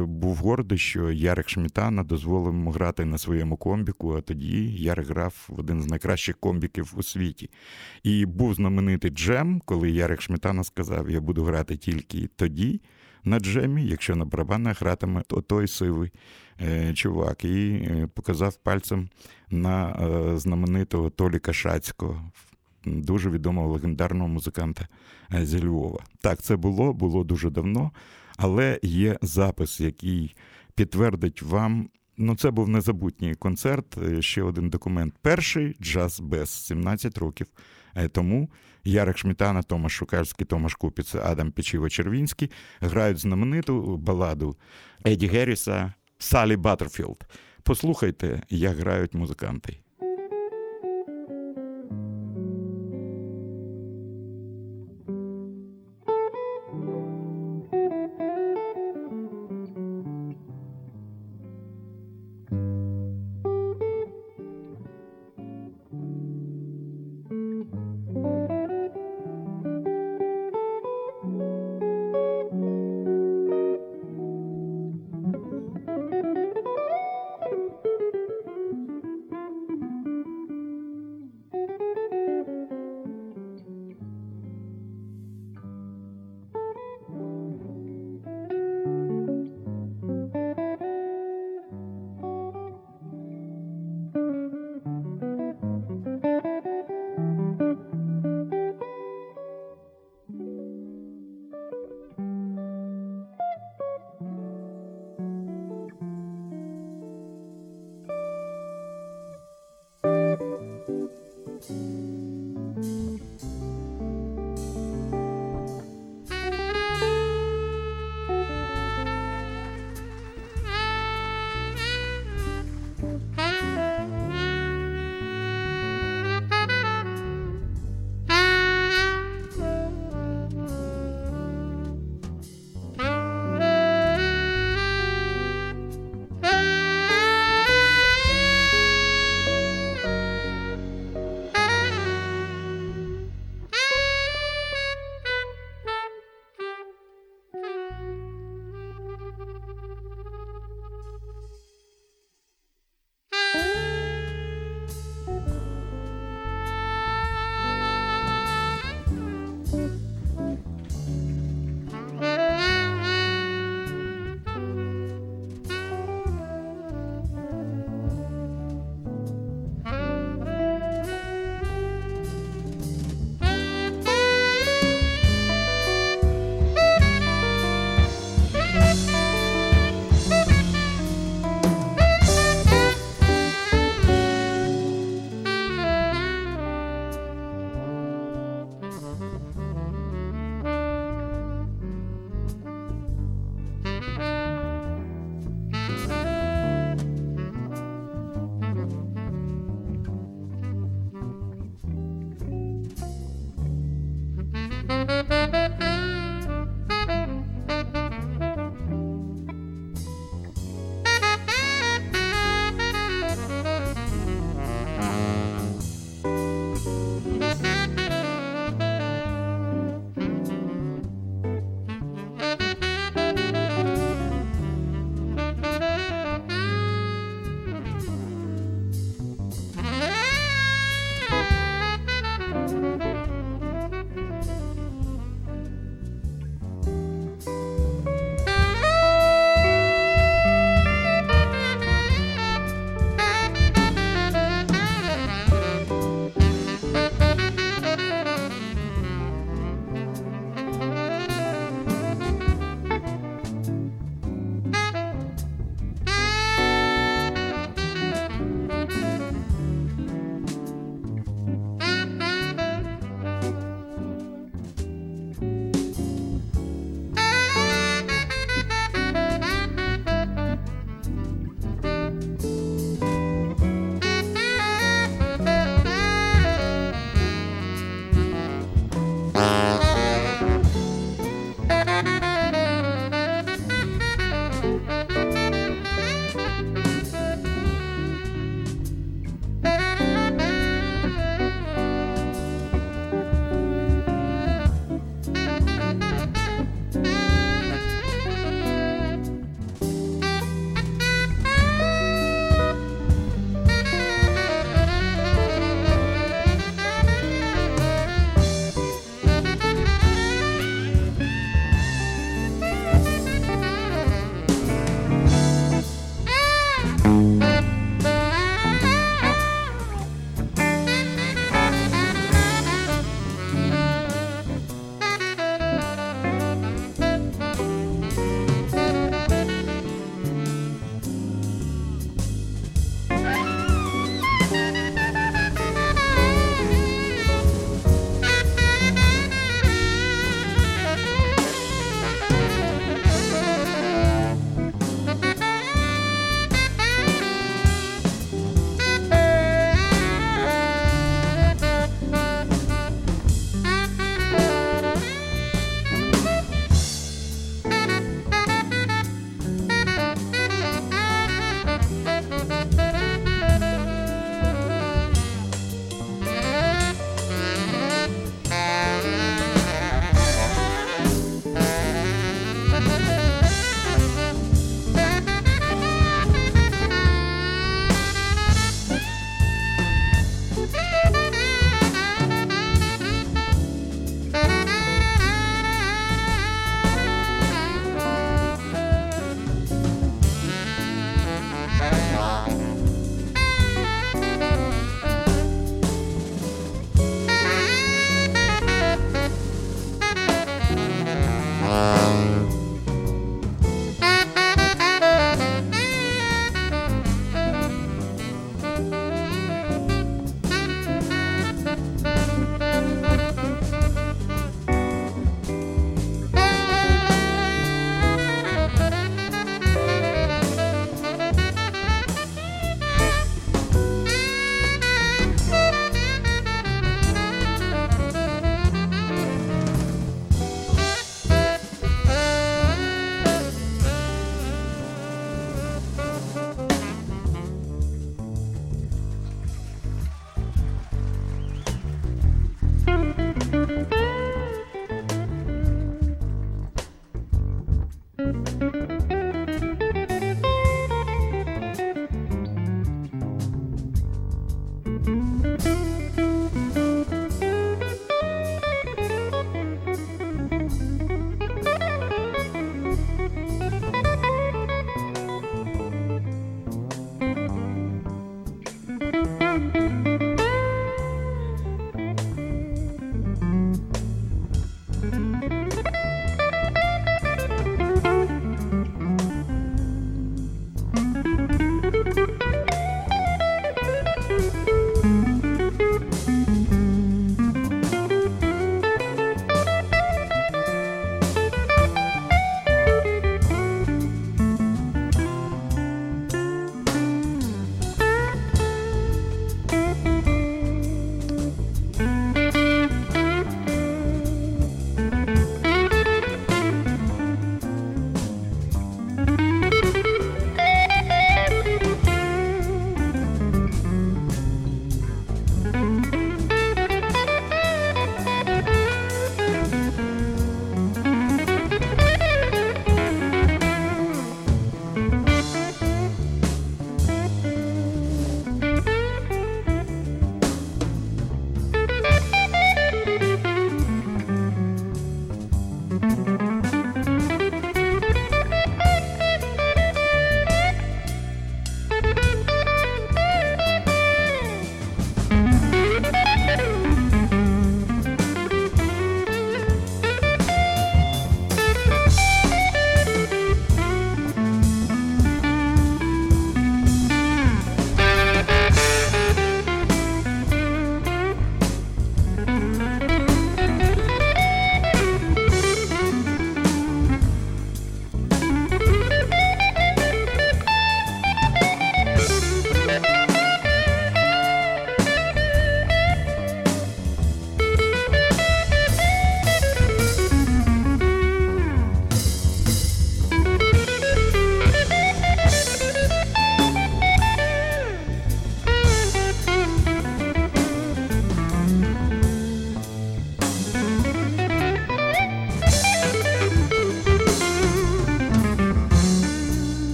був 0.00 0.36
гордий, 0.36 0.78
що 0.78 1.10
Ярик 1.10 1.48
Шмітана 1.48 2.02
дозволив 2.02 2.54
йому 2.54 2.70
грати 2.70 3.04
на 3.04 3.18
своєму 3.18 3.56
комбіку, 3.56 4.16
а 4.16 4.20
тоді 4.20 4.72
Ярик 4.72 5.08
грав 5.08 5.46
в 5.48 5.60
один 5.60 5.82
з 5.82 5.86
найкращих 5.86 6.36
комбіків 6.36 6.94
у 6.96 7.02
світі. 7.02 7.50
І 8.02 8.26
був 8.26 8.54
знаменитий 8.54 9.10
джем, 9.10 9.62
коли 9.64 9.90
Ярик 9.90 10.22
Шмітана 10.22 10.64
сказав: 10.64 11.10
Я 11.10 11.20
буду 11.20 11.44
грати 11.44 11.76
тільки 11.76 12.28
тоді 12.36 12.80
на 13.26 13.38
джемі, 13.38 13.84
якщо 13.86 14.16
на 14.16 14.24
барабанах 14.24 14.80
гратиме 14.80 15.22
той 15.46 15.68
сивий 15.68 16.10
е, 16.60 16.94
чувак, 16.94 17.44
і 17.44 17.70
е, 17.70 18.08
показав 18.14 18.56
пальцем 18.56 19.08
на 19.50 19.88
е, 19.90 20.38
знаменитого 20.38 21.10
Толіка 21.10 21.52
Шацького, 21.52 22.30
дуже 22.84 23.30
відомого 23.30 23.72
легендарного 23.72 24.28
музиканта 24.28 24.88
зі 25.42 25.64
Львова. 25.64 26.04
Так, 26.20 26.42
це 26.42 26.56
було, 26.56 26.92
було 26.92 27.24
дуже 27.24 27.50
давно, 27.50 27.90
але 28.36 28.80
є 28.82 29.18
запис, 29.22 29.80
який 29.80 30.36
підтвердить 30.74 31.42
вам. 31.42 31.88
Ну, 32.16 32.36
це 32.36 32.50
був 32.50 32.68
незабутній 32.68 33.34
концерт. 33.34 33.98
Ще 34.20 34.42
один 34.42 34.70
документ. 34.70 35.14
Перший 35.22 35.76
Джаз 35.82 36.20
Без 36.20 36.50
17 36.50 37.18
років 37.18 37.46
тому. 38.12 38.50
Ярик 38.84 39.18
Шмітана, 39.18 39.62
Томаш 39.62 39.92
Шукальський, 39.92 40.46
Томаш 40.46 40.74
Купіц, 40.74 41.14
Адам 41.14 41.50
Печіво-Червінський 41.50 42.50
грають 42.80 43.18
знамениту 43.18 43.96
баладу 43.96 44.56
Еді 45.06 45.26
Герріса 45.26 45.92
Салі 46.18 46.56
Баттерфілд. 46.56 47.26
Послухайте, 47.62 48.42
як 48.50 48.76
грають 48.76 49.14
музиканти. 49.14 49.78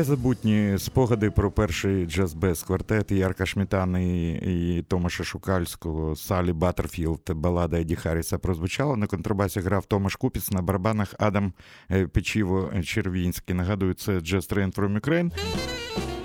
Незабутні 0.00 0.78
спогади 0.78 1.30
про 1.30 1.50
перший 1.50 2.06
Джаз 2.06 2.41
Без 2.41 2.62
квартет 2.62 3.10
Ярка 3.10 3.46
Шмітани 3.46 4.30
і 4.32 4.84
Томаша 4.88 5.24
Шукальського, 5.24 6.16
Салі 6.16 6.52
Баттерфілд, 6.52 7.30
балада 7.34 7.80
Еді 7.80 7.96
Харріса 7.96 8.38
прозвучала. 8.38 8.96
На 8.96 9.06
контрабасі 9.06 9.60
грав 9.60 9.86
Томаш 9.86 10.16
Купіц, 10.16 10.50
на 10.50 10.62
барабанах 10.62 11.14
Адам 11.18 11.52
е, 11.90 12.06
Печіво 12.06 12.72
Червінський. 12.84 13.54
Нагадую, 13.54 13.94
це 13.94 14.12
Jazz 14.12 14.54
Train 14.54 14.74
from 14.74 15.00
Ukraine. 15.00 15.30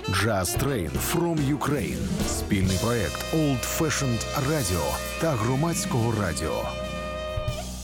Jazz 0.08 0.64
Train 0.64 0.90
from 1.12 1.58
Ukraine. 1.58 2.26
Спільний 2.28 2.78
проект 2.84 3.34
Old 3.34 3.78
Fashioned 3.80 4.48
Radio 4.50 4.96
та 5.20 5.30
громадського 5.30 6.14
радіо. 6.20 6.85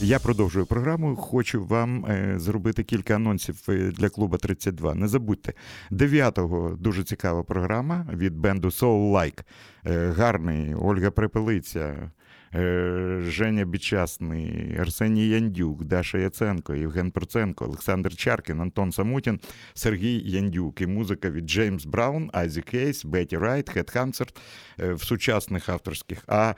Я 0.01 0.19
продовжую 0.19 0.65
програму. 0.65 1.15
Хочу 1.15 1.65
вам 1.65 2.05
е, 2.05 2.33
зробити 2.39 2.83
кілька 2.83 3.15
анонсів 3.15 3.59
е, 3.69 3.91
для 3.91 4.09
клуба 4.09 4.37
32. 4.37 4.95
Не 4.95 5.07
забудьте, 5.07 5.53
9-го 5.91 6.77
дуже 6.79 7.03
цікава 7.03 7.43
програма 7.43 8.07
від 8.13 8.37
бенду 8.37 8.67
Soul 8.67 9.11
Like. 9.11 9.43
Е, 9.85 10.13
гарний 10.17 10.75
Ольга 10.75 11.11
Препелиця. 11.11 12.11
Женя 13.27 13.65
Бічасний, 13.65 14.77
Арсеній 14.79 15.27
Яндюк, 15.27 15.83
Даша 15.83 16.17
Яценко, 16.17 16.75
Євген 16.75 17.11
Проценко, 17.11 17.65
Олександр 17.65 18.15
Чаркін, 18.15 18.61
Антон 18.61 18.91
Самутін, 18.91 19.39
Сергій 19.73 20.21
Яндюк 20.25 20.81
і 20.81 20.87
музика 20.87 21.29
від 21.29 21.49
Джеймс 21.49 21.85
Браун, 21.85 22.29
Айзек 22.33 22.61
Гейс, 22.61 23.05
Бетті 23.05 23.37
Райт, 23.37 23.69
Хедхантерс 23.69 24.39
в 24.77 25.03
сучасних 25.03 25.69
авторських. 25.69 26.23
А 26.27 26.53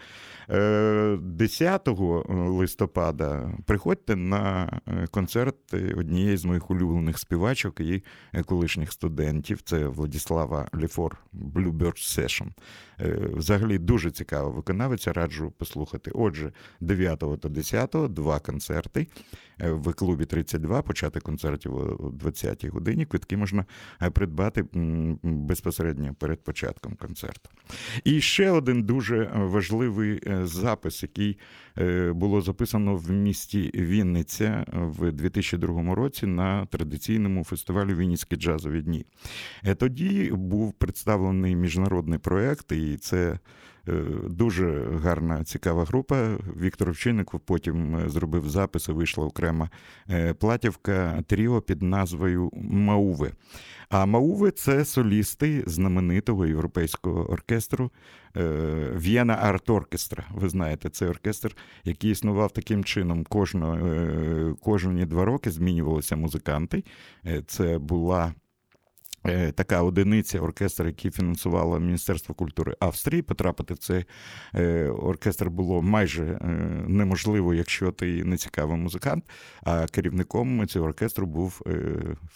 10 0.48 1.88
листопада 2.28 3.54
приходьте 3.66 4.16
на 4.16 4.70
концерт 5.12 5.56
однієї 5.74 6.38
з 6.38 6.46
моїх 6.46 6.72
улюблених 6.72 7.20
співачок 7.20 7.80
і 7.80 8.04
колишніх 8.46 8.92
студентів. 8.92 9.62
Це 9.62 9.88
Владіслава 9.88 10.70
Ліфор 10.76 11.18
Bluebird 11.34 12.20
Session. 12.20 12.48
Взагалі 13.34 13.78
дуже 13.78 14.12
цікава 14.12 14.50
виконавиця, 14.50 15.14
раджу 15.14 15.54
послухати. 15.58 16.12
Отже, 16.14 16.52
9 16.82 17.20
та 17.42 17.50
10 17.50 17.96
два 18.10 18.40
концерти 18.40 19.08
в 19.60 19.94
клубі 19.94 20.26
32, 20.26 20.82
почати 20.82 21.20
концертів 21.20 21.76
о 21.76 22.12
20-й 22.24 22.70
годині. 22.70 23.06
Квитки 23.06 23.38
можна 23.38 23.66
придбати 24.14 24.66
безпосередньо 25.24 26.16
перед 26.20 26.44
початком 26.44 26.96
концерту. 26.96 27.50
І 28.04 28.22
ще 28.22 28.52
один 28.52 28.84
дуже 28.84 29.32
важливий 29.36 30.22
запис, 30.44 31.04
який 31.04 31.38
було 32.12 32.42
записано 32.42 32.96
в 32.96 33.12
місті 33.12 33.72
Вінниця 33.76 34.66
в 34.74 35.12
2002 35.12 35.96
році 35.96 36.26
на 36.26 36.66
традиційному 36.66 37.44
фестивалі 37.44 37.94
Вінницькі 37.94 38.36
джазові 38.36 38.82
дні. 38.82 39.06
Тоді 39.78 40.32
був 40.34 40.74
представлений 40.74 41.56
міжнародний 41.56 42.20
проект, 42.20 42.72
і 42.72 42.85
це. 42.98 43.40
Дуже 44.30 44.88
гарна, 45.04 45.44
цікава 45.44 45.84
група. 45.86 46.38
Віктор 46.62 46.90
Овчинников 46.90 47.40
потім 47.40 48.10
зробив 48.10 48.50
запис 48.50 48.90
і 48.90 48.92
вийшла 48.92 49.26
окрема 49.26 49.70
платівка 50.40 51.24
Тріо 51.28 51.62
під 51.62 51.82
назвою 51.82 52.50
Мауви. 52.54 53.32
А 53.90 54.06
Мауви 54.06 54.52
це 54.52 54.86
солісти 54.86 55.64
знаменитого 55.68 56.46
європейського 56.46 57.32
оркестру 57.32 57.92
В'єна 58.96 59.34
Арт 59.34 59.70
Оркестра. 59.70 60.24
Ви 60.32 60.50
знаєте, 60.50 60.90
це 60.90 61.08
оркестр, 61.08 61.58
який 61.84 62.12
існував 62.12 62.52
таким 62.52 62.84
чином. 62.84 63.24
Кожно, 63.24 64.56
кожні 64.62 65.06
два 65.06 65.26
роки 65.26 65.52
змінювалися 65.52 66.16
музиканти. 66.16 66.84
Це 67.48 67.78
була 67.78 68.34
Така 69.56 69.84
одиниця 69.84 70.40
оркестр, 70.40 70.86
який 70.86 71.12
фінансувало 71.12 71.80
Міністерство 71.80 72.36
культури 72.36 72.76
Австрії. 72.80 73.22
Потрапити 73.22 73.74
в 73.74 73.78
цей 73.78 74.06
оркестр 74.90 75.50
було 75.50 75.82
майже 75.82 76.40
неможливо, 76.88 77.54
якщо 77.54 77.92
ти 77.92 78.24
не 78.24 78.38
цікавий 78.38 78.78
музикант. 78.78 79.24
А 79.64 79.88
керівником 79.88 80.68
цього 80.68 80.86
оркестру 80.86 81.28
був 81.28 81.62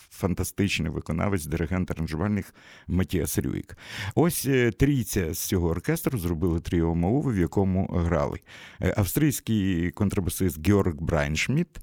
фантастичний 0.10 0.92
виконавець, 0.92 1.46
диригент 1.46 1.92
аранжувальник 1.92 2.54
Матіас 2.88 3.40
Рюїк. 3.40 3.78
Ось 4.16 4.50
трійця 4.80 5.34
з 5.34 5.40
цього 5.40 5.70
оркестру 5.70 6.18
зробили 6.18 6.60
тріо 6.60 6.96
Мауви, 6.96 7.34
в 7.34 7.38
якому 7.38 7.86
грали 7.86 8.40
австрійський 8.96 9.92
контрабасист 9.92 10.68
Георг 10.68 10.96
Брайншмідт, 10.96 11.80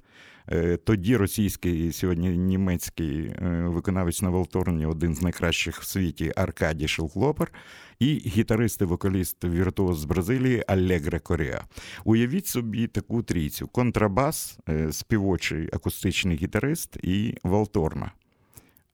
тоді 0.85 1.17
російський, 1.17 1.93
сьогодні 1.93 2.29
німецький 2.29 3.35
виконавець 3.65 4.23
на 4.23 4.31
Волторні, 4.31 4.87
один 4.87 5.15
з 5.15 5.23
найкращих 5.23 5.81
в 5.81 5.85
світі 5.85 6.33
Аркадій 6.37 6.89
Шелклопер, 6.89 7.53
і 7.99 8.15
гітарист 8.27 8.81
і 8.81 8.85
вокаліст 8.85 9.45
віртуоз 9.45 9.99
з 9.99 10.05
Бразилії 10.05 10.65
Аллегра 10.67 11.19
Коріа. 11.19 11.65
Уявіть 12.05 12.47
собі 12.47 12.87
таку 12.87 13.23
трійцю: 13.23 13.69
контрабас, 13.69 14.59
співочий 14.91 15.69
акустичний 15.73 16.37
гітарист 16.37 16.97
і 17.03 17.35
Волторна. 17.43 18.13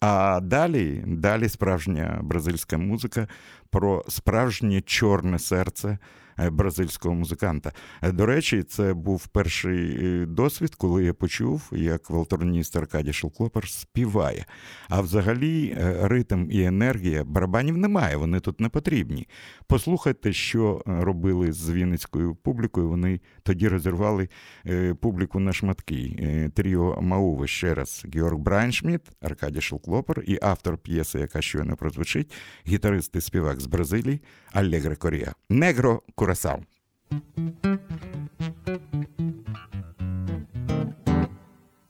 А 0.00 0.40
далі, 0.40 1.04
далі 1.06 1.48
справжня 1.48 2.20
бразильська 2.22 2.78
музика 2.78 3.28
про 3.70 4.04
справжнє 4.08 4.80
чорне 4.80 5.38
серце 5.38 5.98
бразильського 6.50 7.14
музиканта. 7.14 7.72
До 8.02 8.26
речі, 8.26 8.62
це 8.62 8.94
був 8.94 9.26
перший 9.26 10.26
досвід, 10.26 10.74
коли 10.74 11.04
я 11.04 11.14
почув, 11.14 11.70
як 11.72 12.10
валторніст 12.10 12.76
Аркадій 12.76 13.12
Шелклопер 13.12 13.68
співає. 13.68 14.46
А 14.88 15.00
взагалі, 15.00 15.76
ритм 16.02 16.50
і 16.50 16.62
енергія 16.62 17.24
барабанів 17.24 17.76
немає, 17.76 18.16
вони 18.16 18.40
тут 18.40 18.60
не 18.60 18.68
потрібні. 18.68 19.28
Послухайте, 19.66 20.32
що 20.32 20.82
робили 20.86 21.52
з 21.52 21.70
вінницькою 21.70 22.34
публікою. 22.34 22.88
Вони 22.88 23.20
тоді 23.42 23.68
розірвали 23.68 24.28
публіку 25.00 25.40
на 25.40 25.52
шматки. 25.52 26.50
Тріо 26.54 27.00
Мауви 27.00 27.46
ще 27.46 27.74
раз 27.74 28.04
Георг 28.14 28.38
Брайншмідт, 28.38 29.02
Аркадій 29.20 29.60
Шелклопер 29.60 30.22
і 30.26 30.38
автор 30.42 30.78
п'єси, 30.78 31.18
яка 31.18 31.42
щойно 31.42 31.76
прозвучить, 31.76 32.32
гітарист 32.66 33.16
і 33.16 33.20
співак 33.20 33.60
з 33.60 33.66
Бразилії 33.66 34.20
Аллегра 34.52 34.96
Корія. 34.96 35.32
Негро 35.50 36.02
coração. 36.22 36.60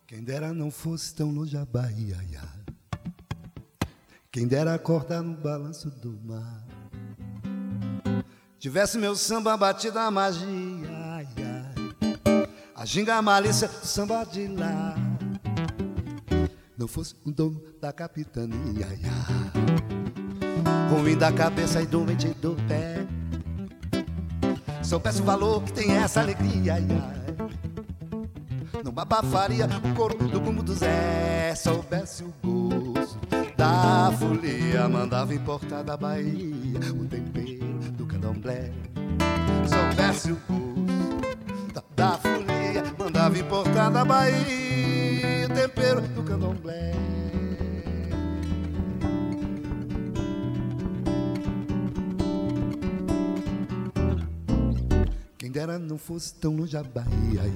Quem 0.06 0.24
dera 0.24 0.54
não 0.54 0.70
fosse 0.70 1.14
tão 1.14 1.30
longe 1.30 1.54
a 1.54 1.66
Bahia, 1.66 2.16
quem 4.30 4.48
dera 4.48 4.72
acordar 4.72 5.20
no 5.20 5.36
balanço 5.36 5.90
do 5.90 6.18
mar. 6.24 6.64
Tivesse 8.58 8.96
meu 8.96 9.14
samba 9.14 9.54
batido 9.54 9.98
a 9.98 10.10
magia, 10.10 10.48
a 12.74 12.86
ginga 12.86 13.16
a 13.16 13.20
malícia, 13.20 13.68
samba 13.68 14.24
de 14.24 14.46
lá. 14.46 14.94
Não 16.78 16.88
fosse 16.88 17.14
um 17.26 17.30
dono 17.30 17.62
da 17.78 17.92
capitania, 17.92 18.88
ruim 20.88 21.18
da 21.18 21.30
cabeça 21.30 21.82
e 21.82 21.86
doente 21.86 22.28
do 22.28 22.56
pé. 22.66 23.01
Soubesse 24.92 25.22
o 25.22 25.24
valor 25.24 25.62
que 25.62 25.72
tem 25.72 25.90
essa 25.96 26.20
alegria, 26.20 26.74
ai, 26.74 26.86
ai. 26.90 28.82
Não 28.84 28.92
abafaria 28.94 29.64
o 29.66 29.94
couro 29.94 30.18
do 30.28 30.38
bumbo 30.38 30.62
do 30.62 30.74
Zé. 30.74 31.54
Soubesse 31.54 32.22
o 32.22 32.34
gosto 32.44 33.18
da 33.56 34.12
folia, 34.18 34.86
mandava 34.90 35.34
importar 35.34 35.82
da 35.82 35.96
Bahia 35.96 36.78
o 36.94 37.06
tempero 37.06 37.78
do 37.92 38.04
candomblé. 38.04 38.70
Soubesse 39.66 40.32
o 40.32 40.38
gosto 40.46 41.72
da, 41.72 41.82
da 41.96 42.18
folia, 42.18 42.84
mandava 42.98 43.38
importar 43.38 43.88
da 43.88 44.04
Bahia 44.04 45.46
o 45.46 45.54
tempero 45.54 46.02
do 46.02 46.22
candomblé. 46.22 46.92
Dera 55.62 55.78
não 55.78 55.96
fosse 55.96 56.34
tão 56.34 56.56
longe 56.56 56.76
a 56.76 56.82
Bahia, 56.82 57.42
ia. 57.44 57.48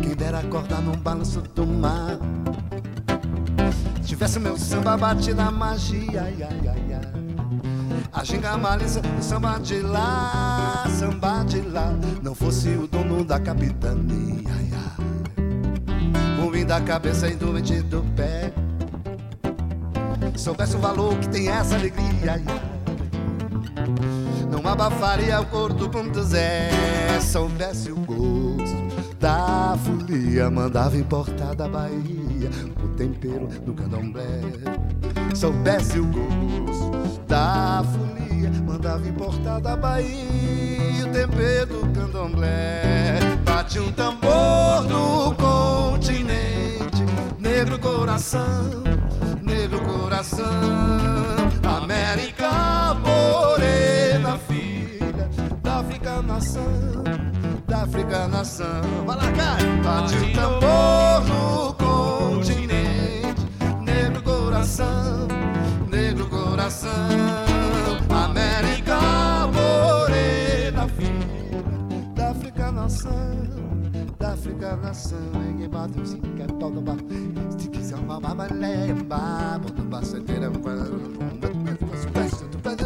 Quem 0.00 0.14
dera 0.14 0.38
acordar 0.38 0.80
num 0.80 0.96
balanço 0.96 1.40
do 1.40 1.66
mar. 1.66 2.20
Tivesse 4.04 4.38
meu 4.38 4.56
samba 4.56 4.96
batido 4.96 5.40
a 5.40 5.50
magia, 5.50 6.30
ia, 6.30 6.48
ia, 6.62 6.76
ia. 6.86 7.00
A 8.12 8.22
ginga 8.22 8.56
malícia, 8.56 9.02
o 9.18 9.22
samba 9.22 9.58
de 9.58 9.80
lá, 9.80 10.84
samba 10.88 11.42
de 11.42 11.62
lá. 11.62 11.92
Não 12.22 12.32
fosse 12.32 12.68
o 12.68 12.86
dono 12.86 13.24
da 13.24 13.40
capitania, 13.40 14.52
ia. 14.62 16.40
Ruim 16.40 16.64
da 16.64 16.80
cabeça 16.80 17.26
e 17.26 17.34
doente 17.34 17.82
do 17.82 18.04
pé. 18.14 18.52
Soubesse 20.36 20.76
o 20.76 20.78
valor 20.78 21.18
que 21.18 21.28
tem 21.28 21.48
essa 21.48 21.74
alegria, 21.74 22.36
ia. 22.38 24.33
Não 24.54 24.70
abafaria 24.70 25.40
o 25.40 25.46
cor 25.46 25.72
do 25.72 25.88
bom 25.88 26.06
do 26.06 26.22
Zé 26.22 26.70
Soubesse 27.20 27.90
o 27.90 27.96
gosto 27.96 28.84
da 29.18 29.76
folia 29.84 30.48
Mandava 30.48 30.96
importar 30.96 31.56
da 31.56 31.68
Bahia 31.68 32.50
o 32.82 32.88
tempero 32.96 33.48
do 33.64 33.74
candomblé. 33.74 34.40
Soubesse 35.34 35.98
o 35.98 36.06
gosto 36.06 37.20
da 37.26 37.82
folia, 37.84 38.50
mandava 38.62 39.08
importar 39.08 39.60
da 39.60 39.76
Bahia 39.76 41.06
o 41.06 41.10
tempero 41.10 41.66
do 41.66 41.92
candomblé. 41.92 43.18
Bate 43.44 43.80
um 43.80 43.90
tambor 43.92 44.84
no 44.88 45.34
continente, 45.34 47.02
negro 47.38 47.78
coração, 47.78 48.84
negro 49.42 49.80
coração, 49.80 50.46
América 51.82 52.93
nação 56.34 56.62
da 57.68 57.82
África 57.82 58.26
nação. 58.26 58.82
Vai 59.06 59.16
lá, 59.16 59.32
cara! 59.32 59.62
Bate 59.84 60.16
o 60.16 60.32
tambor 60.32 61.22
no 61.28 61.74
continente, 61.74 63.46
negro 63.80 64.22
coração, 64.22 65.28
negro 65.88 66.26
coração. 66.28 66.90
América 68.10 68.98
morena, 69.52 70.88
filha 70.88 71.62
da 72.14 72.30
África 72.30 72.72
nação, 72.72 73.12
da 74.18 74.32
África 74.32 74.76
nação. 74.76 75.18
Ninguém 75.34 75.68
bate 75.68 76.00
o 76.00 76.06
cinco, 76.06 76.26
é 76.42 76.46
pau 76.58 76.70
do 76.70 76.80
bar. 76.80 76.96
Se 77.58 77.68
quiser 77.68 77.96
uma 77.96 78.20
babalé, 78.20 78.92
um 78.92 79.04
babo, 79.04 79.70
do 79.70 79.82
baceteira, 79.84 80.50
um 80.50 80.60
barulho, 80.60 81.12
um 81.32 81.38
beijo, 81.38 81.58
um 81.58 81.62
beijo, 81.62 82.08
um 82.08 82.60
beijo, 82.60 82.83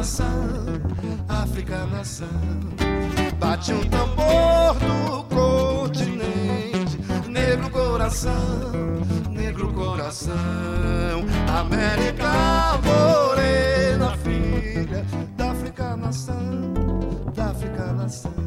Nação, 0.00 0.24
África 1.28 1.84
nação. 1.84 2.26
Bate 3.38 3.70
um 3.74 3.82
tambor 3.90 4.74
no 4.80 5.24
continente, 5.24 6.98
negro 7.28 7.68
coração, 7.68 8.32
negro 9.28 9.70
coração, 9.74 10.32
América 11.54 12.80
morena, 12.82 14.16
filha 14.16 15.04
da 15.36 15.50
África 15.50 15.94
nação, 15.94 16.72
da 17.34 17.50
África 17.50 17.92
nação. 17.92 18.39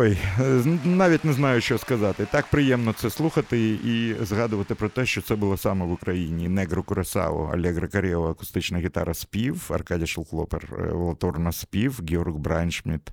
Ой, 0.00 0.18
е, 0.40 0.64
навіть 0.84 1.24
не 1.24 1.32
знаю, 1.32 1.60
що 1.60 1.78
сказати. 1.78 2.26
Так 2.30 2.46
приємно 2.46 2.92
це 2.92 3.10
слухати 3.10 3.70
і 3.70 4.14
згадувати 4.24 4.74
про 4.74 4.88
те, 4.88 5.06
що 5.06 5.22
це 5.22 5.36
було 5.36 5.56
саме 5.56 5.86
в 5.86 5.92
Україні. 5.92 6.48
Негро 6.48 6.82
Курасао, 6.82 7.50
Алегра 7.54 7.88
Карєва, 7.88 8.30
акустична 8.30 8.78
гітара 8.78 9.14
спів, 9.14 9.70
Аркадій 9.74 10.06
Шелклопер, 10.06 10.74
е, 10.78 10.92
Волторна 10.92 11.52
спів, 11.52 12.00
Георг 12.10 12.34
Брайншміт, 12.34 13.10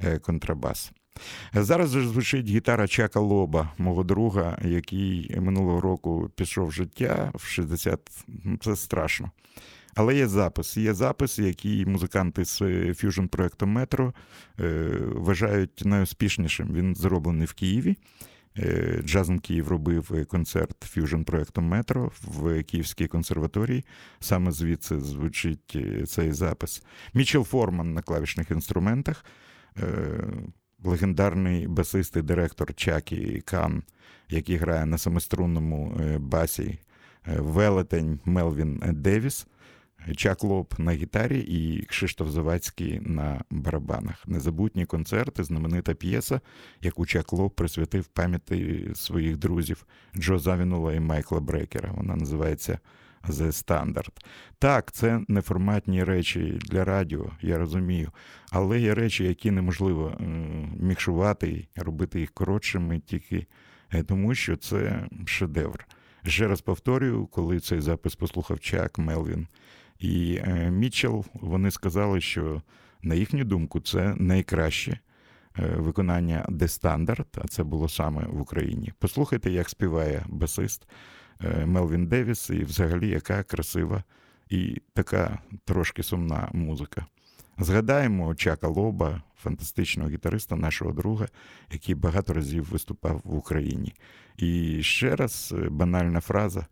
е, 0.00 0.18
контрабас. 0.18 0.92
Зараз 1.54 1.90
же 1.90 2.08
звучить 2.08 2.46
гітара 2.46 2.88
Чака 2.88 3.20
Лоба, 3.20 3.72
мого 3.78 4.04
друга, 4.04 4.58
який 4.64 5.36
минулого 5.40 5.80
року 5.80 6.30
пішов 6.36 6.66
в 6.66 6.72
життя 6.72 7.30
в 7.34 7.46
60. 7.46 8.00
ну, 8.44 8.58
Це 8.62 8.76
страшно. 8.76 9.30
Але 9.98 10.16
є 10.16 10.28
запис. 10.28 10.76
Є 10.76 10.94
запис, 10.94 11.38
який 11.38 11.86
музиканти 11.86 12.44
з 12.44 12.58
фьюжн 12.94 13.26
проекту 13.26 13.66
Метро 13.66 14.14
е, 14.60 14.90
вважають 15.14 15.82
найуспішнішим. 15.84 16.68
Він 16.72 16.94
зроблений 16.94 17.46
в 17.46 17.52
Києві. 17.52 17.96
Е, 18.58 19.02
Jazz 19.04 19.27
in 19.27 19.38
Kiev 19.38 19.68
робив 19.68 20.26
концерт 20.28 20.76
фьюжн 20.82 21.22
проекту 21.22 21.60
Метро 21.60 22.12
в 22.22 22.62
Київській 22.62 23.06
консерваторії. 23.06 23.84
Саме 24.20 24.52
звідси 24.52 25.00
звучить 25.00 25.72
е, 25.76 26.06
цей 26.06 26.32
запис. 26.32 26.82
Мічел 27.14 27.44
Форман 27.44 27.94
на 27.94 28.02
клавішних 28.02 28.50
інструментах. 28.50 29.24
Е, 29.78 29.84
легендарний 30.84 31.66
басист 31.66 32.16
і 32.16 32.22
директор 32.22 32.74
Чакі 32.74 33.42
Кан, 33.44 33.82
який 34.28 34.56
грає 34.56 34.86
на 34.86 34.98
семиструнному 34.98 36.00
е, 36.00 36.18
басі, 36.18 36.78
е, 37.26 37.40
велетень 37.40 38.20
Мелвін 38.24 38.82
Девіс, 38.86 39.46
Чак 40.16 40.44
Лоб 40.44 40.74
на 40.78 40.92
гітарі 40.92 41.38
і 41.40 41.82
Кшиштоф 41.82 42.28
Завадський 42.30 43.00
на 43.00 43.44
барабанах. 43.50 44.28
Незабутні 44.28 44.86
концерти, 44.86 45.44
знаменита 45.44 45.94
п'єса, 45.94 46.40
яку 46.82 47.06
Чак 47.06 47.32
Лоб 47.32 47.54
присвятив 47.54 48.06
пам'яті 48.06 48.88
своїх 48.94 49.36
друзів 49.36 49.86
Джо 50.16 50.38
Завінула 50.38 50.94
і 50.94 51.00
Майкла 51.00 51.40
Брекера. 51.40 51.90
Вона 51.92 52.16
називається 52.16 52.78
The 53.28 53.46
Standard. 53.46 54.10
Так, 54.58 54.92
це 54.92 55.20
неформатні 55.28 56.04
речі 56.04 56.58
для 56.62 56.84
радіо, 56.84 57.30
я 57.42 57.58
розумію. 57.58 58.10
Але 58.50 58.80
є 58.80 58.94
речі, 58.94 59.24
які 59.24 59.50
неможливо 59.50 60.08
е, 60.20 60.24
мікшувати, 60.80 61.68
робити 61.76 62.20
їх 62.20 62.30
коротшими 62.30 62.98
тільки 62.98 63.46
е, 63.92 64.02
тому, 64.02 64.34
що 64.34 64.56
це 64.56 65.08
шедевр. 65.26 65.86
Ще 66.24 66.48
раз 66.48 66.60
повторюю, 66.60 67.26
коли 67.26 67.60
цей 67.60 67.80
запис 67.80 68.14
послухав 68.14 68.60
Чак, 68.60 68.98
Мелвін 68.98 69.46
і 69.98 70.40
е, 70.44 70.70
Мітчелл, 70.70 71.24
вони 71.34 71.70
сказали, 71.70 72.20
що 72.20 72.62
на 73.02 73.14
їхню 73.14 73.44
думку 73.44 73.80
це 73.80 74.14
найкраще 74.18 74.98
е, 75.58 75.66
виконання 75.76 76.46
The 76.48 76.62
Standard, 76.80 77.26
а 77.44 77.48
це 77.48 77.62
було 77.62 77.88
саме 77.88 78.26
в 78.26 78.40
Україні. 78.40 78.92
Послухайте, 78.98 79.50
як 79.50 79.68
співає 79.68 80.24
басист 80.28 80.88
е, 81.44 81.66
Мелвін 81.66 82.06
Девіс, 82.06 82.50
і 82.50 82.64
взагалі 82.64 83.08
яка 83.08 83.42
красива 83.42 84.02
і 84.48 84.82
така 84.94 85.38
трошки 85.64 86.02
сумна 86.02 86.48
музика. 86.52 87.06
Згадаємо 87.58 88.34
Чака 88.34 88.68
Лоба, 88.68 89.22
фантастичного 89.36 90.10
гітариста, 90.10 90.56
нашого 90.56 90.92
друга, 90.92 91.28
який 91.72 91.94
багато 91.94 92.32
разів 92.32 92.64
виступав 92.70 93.20
в 93.24 93.34
Україні. 93.34 93.94
І 94.36 94.82
ще 94.82 95.16
раз 95.16 95.54
банальна 95.70 96.20
фраза. 96.20 96.66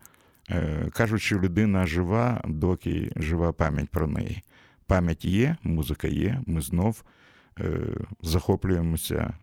Е, 0.51 0.90
Кажуть, 0.92 1.22
що 1.22 1.38
людина 1.40 1.86
жива, 1.86 2.42
доки 2.44 3.12
жива 3.16 3.53
пам'ять 3.53 3.88
про 3.88 4.07
неї. 4.07 4.42
Пам'ять 4.86 5.24
є, 5.24 5.57
музика 5.62 6.09
є, 6.09 6.40
ми 6.47 6.61
знов 6.61 7.05
е, 7.61 7.78
захоплюємося 8.22 9.34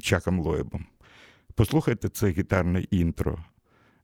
Чаком 0.00 0.40
Лоєбом. 0.40 0.86
Послухайте 1.54 2.08
це 2.08 2.28
гітарне 2.28 2.84
інтро 2.90 3.44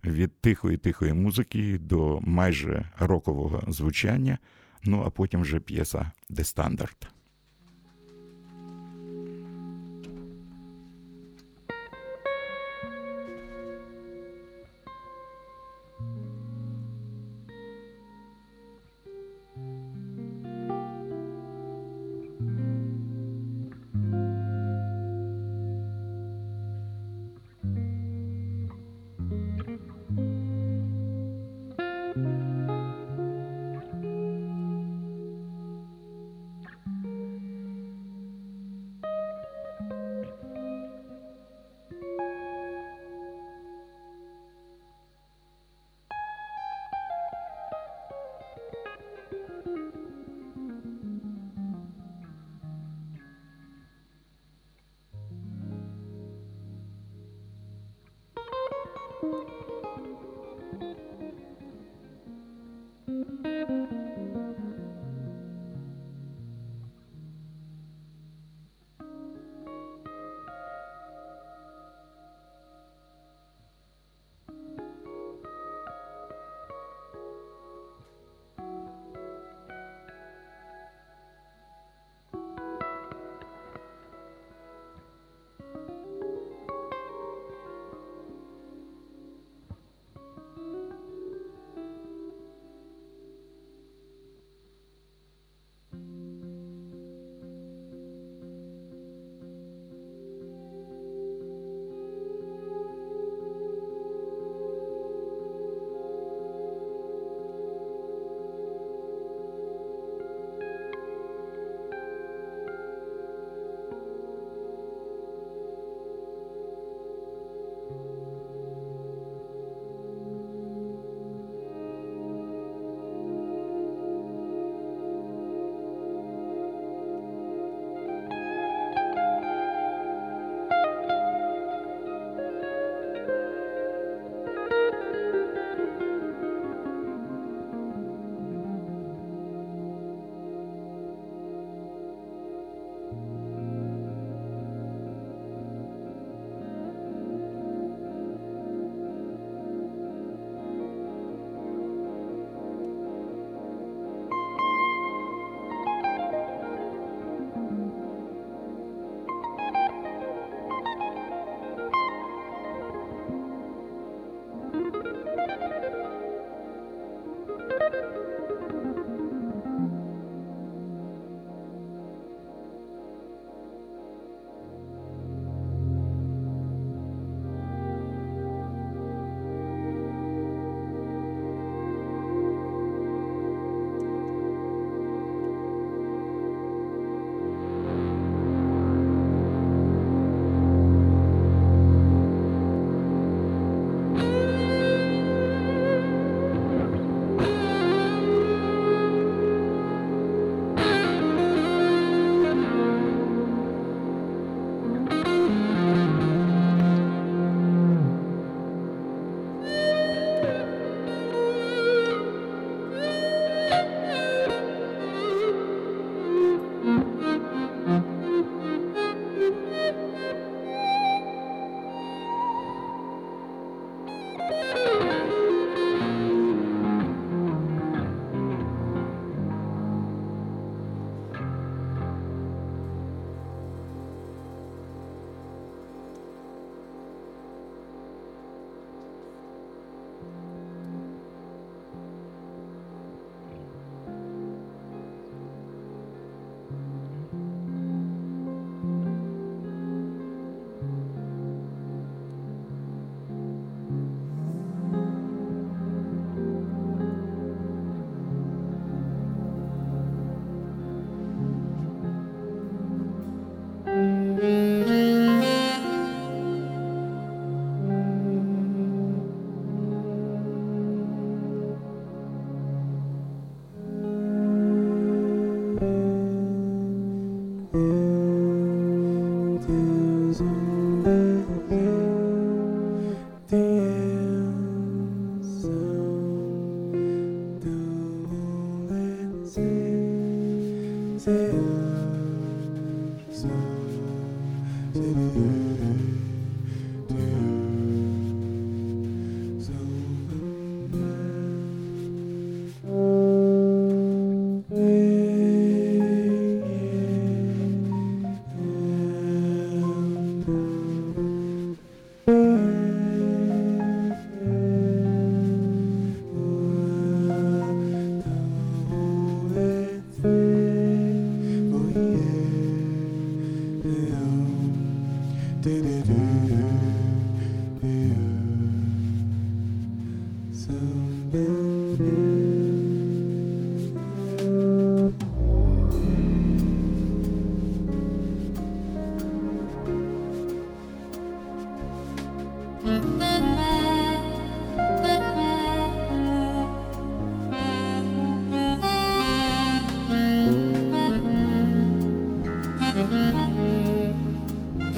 від 0.04 0.40
тихої 0.40 0.76
тихої 0.76 1.12
музики 1.12 1.78
до 1.78 2.20
майже 2.20 2.90
рокового 2.98 3.62
звучання. 3.68 4.38
Ну 4.84 5.02
а 5.06 5.10
потім 5.10 5.40
вже 5.40 5.60
п'єса 5.60 6.10
«Де 6.28 6.44
стандарт». 6.44 7.08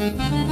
Música 0.01 0.50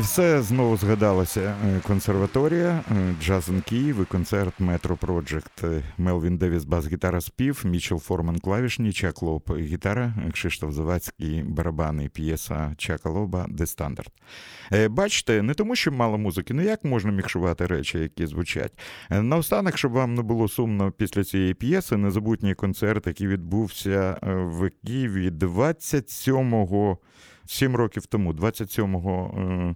Все 0.00 0.42
знову 0.42 0.76
згадалася 0.76 1.40
е, 1.40 1.80
консерваторія, 1.86 2.84
е, 2.90 3.14
Jazz 3.22 3.47
in 3.47 3.60
Kiev 3.60 4.02
і 4.02 4.04
концерт 4.04 4.54
Metro 4.58 4.96
Project. 4.96 5.64
Мелвін 5.98 6.36
Девіс 6.36 6.64
бас-гітара 6.64 7.20
спів, 7.20 7.62
Мічел 7.64 7.98
Форман 7.98 8.38
клавішні, 8.38 8.92
Чак 8.92 9.22
Лоб 9.22 9.56
гітара, 9.58 10.14
Кшиштоф 10.32 10.72
Завадський 10.72 11.42
барабани, 11.42 12.08
п'єса 12.08 12.74
Чака 12.78 13.10
Лоба 13.10 13.46
The 13.48 13.66
Standard. 13.66 14.12
Бачите, 14.90 15.42
не 15.42 15.54
тому, 15.54 15.76
що 15.76 15.92
мало 15.92 16.18
музики, 16.18 16.54
ну 16.54 16.62
як 16.62 16.84
можна 16.84 17.12
мікшувати 17.12 17.66
речі, 17.66 17.98
які 17.98 18.26
звучать. 18.26 18.78
Е, 19.10 19.22
наостанок, 19.22 19.78
щоб 19.78 19.92
вам 19.92 20.14
не 20.14 20.22
було 20.22 20.48
сумно 20.48 20.90
після 20.90 21.24
цієї 21.24 21.54
п'єси, 21.54 21.96
незабутній 21.96 22.54
концерт, 22.54 23.06
який 23.06 23.26
відбувся 23.26 24.18
в 24.22 24.70
Києві 24.86 25.30
27 25.30 26.66
7 27.50 27.76
років 27.76 28.06
тому, 28.06 28.32
27 28.32 29.74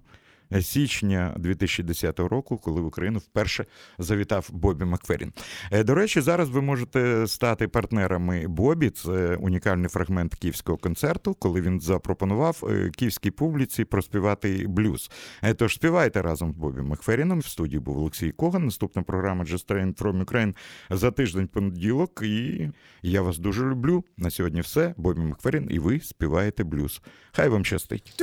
січня 0.61 1.33
2010 1.37 2.19
року, 2.19 2.57
коли 2.57 2.81
в 2.81 2.85
Україну 2.85 3.19
вперше 3.19 3.65
завітав 3.99 4.49
Бобі 4.51 4.85
Макферін. 4.85 5.33
Е, 5.71 5.83
до 5.83 5.95
речі, 5.95 6.21
зараз 6.21 6.49
ви 6.49 6.61
можете 6.61 7.27
стати 7.27 7.67
партнерами 7.67 8.47
Бобі. 8.47 8.89
Це 8.89 9.35
унікальний 9.35 9.89
фрагмент 9.89 10.35
київського 10.35 10.77
концерту, 10.77 11.33
коли 11.33 11.61
він 11.61 11.81
запропонував 11.81 12.63
е, 12.69 12.89
київській 12.89 13.31
публіці 13.31 13.85
проспівати 13.85 14.65
блюз. 14.67 15.11
Е, 15.43 15.53
тож 15.53 15.75
співайте 15.75 16.21
разом 16.21 16.53
з 16.53 16.55
Бобі 16.55 16.81
Макферіном. 16.81 17.39
В 17.39 17.45
студії 17.45 17.79
був 17.79 17.97
Олексій 17.97 18.31
Коган. 18.31 18.65
Наступна 18.65 19.03
програма 19.03 19.43
Just 19.43 19.67
Train 19.67 19.95
from 19.95 20.25
Ukraine 20.25 20.55
за 20.89 21.11
тиждень 21.11 21.47
понеділок. 21.47 22.21
І 22.23 22.69
я 23.01 23.21
вас 23.21 23.37
дуже 23.37 23.65
люблю. 23.65 24.03
На 24.17 24.29
сьогодні 24.29 24.61
все. 24.61 24.93
Бобі 24.97 25.21
Макферін, 25.21 25.67
і 25.71 25.79
ви 25.79 25.99
співаєте 25.99 26.63
блюз. 26.63 27.01
Хай 27.31 27.49
вам 27.49 27.65
щастить. 27.65 28.13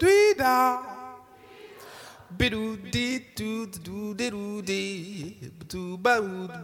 dida. 0.00 0.56
Bidu 2.38 2.78
di 2.92 3.06
do 3.36 3.66
do 3.66 4.14
do 4.14 4.62
di 4.62 5.36
do 5.68 5.96
ba 5.98 6.14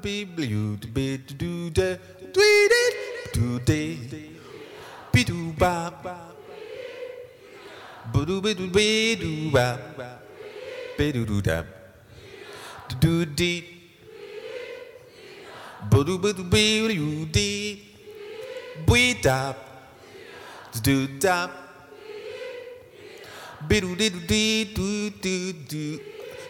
bi 0.02 0.24
blu 0.24 0.78
bi 0.94 1.18
do 1.40 1.70
de 1.70 1.98
do 2.34 2.44
di 2.72 2.84
do 3.34 3.58
de 3.68 3.80
bidu 5.12 5.52
ba 5.58 5.90
ba 6.04 6.16
bidu 8.12 8.40
bidu 8.44 8.66
bidu 8.76 9.50
ba 9.52 9.66
bidu 10.96 11.26
do 11.30 11.40
da 11.42 11.58
do 13.02 13.24
di 13.38 13.52
bidu 15.90 16.14
da, 16.22 16.32
bidu 16.52 17.26
da, 17.34 17.46
bui 18.86 19.14
da 19.20 19.54
do 20.84 20.96
da 21.18 21.65
do 23.62 23.80
do 23.80 24.10
do. 24.10 24.70
doo 24.74 25.10
doo 25.22 25.52
doo. 25.68 26.00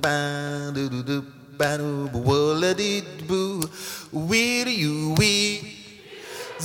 Bye. 0.00 1.37
banu 1.58 1.88
waladi 2.28 2.92
boo 3.28 3.62
wee 4.30 4.64
you 4.82 5.14
wee 5.18 5.50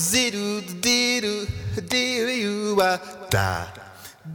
zidu 0.09 0.45
didu 0.85 1.33
didu 1.91 2.33
you 2.43 2.75
da 3.35 3.47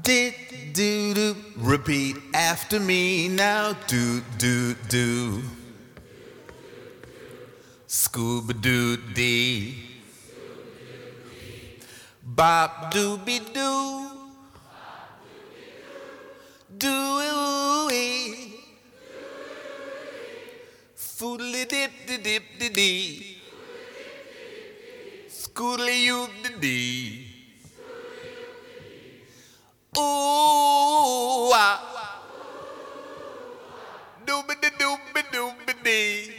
did 0.02 0.34
do 0.78 1.14
do 1.18 1.26
repeat 1.72 2.16
after 2.34 2.78
me 2.80 3.28
now 3.28 3.64
do 3.86 4.02
do 4.38 4.74
do 4.88 5.06
Scooba 7.88 8.52
doo 8.52 8.98
dee. 9.14 9.74
Bop 12.22 12.92
dooby 12.92 13.40
doo. 13.54 13.97
Foodly 21.18 21.64
dip 21.66 21.92
de 22.06 22.16
dip 22.22 22.44
de 22.58 22.68
dee 22.70 23.42
Scoodly 25.28 25.94
you 26.06 26.28
de 26.42 26.50
dee 26.60 27.26
Ooh 29.98 31.50
ah 31.54 31.78
Dooby 34.26 34.54
de 34.62 34.70
dooby 34.78 35.22
dooby 35.32 35.74
dee 35.82 36.30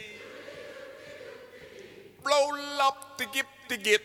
Roll 2.24 2.80
up 2.88 3.18
the 3.18 3.26
gip 3.34 3.50
the 3.68 3.76
gip. 3.76 4.02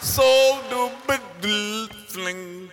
So 0.00 0.28
do 0.70 0.90
bid 1.06 1.90
fling. 2.08 2.72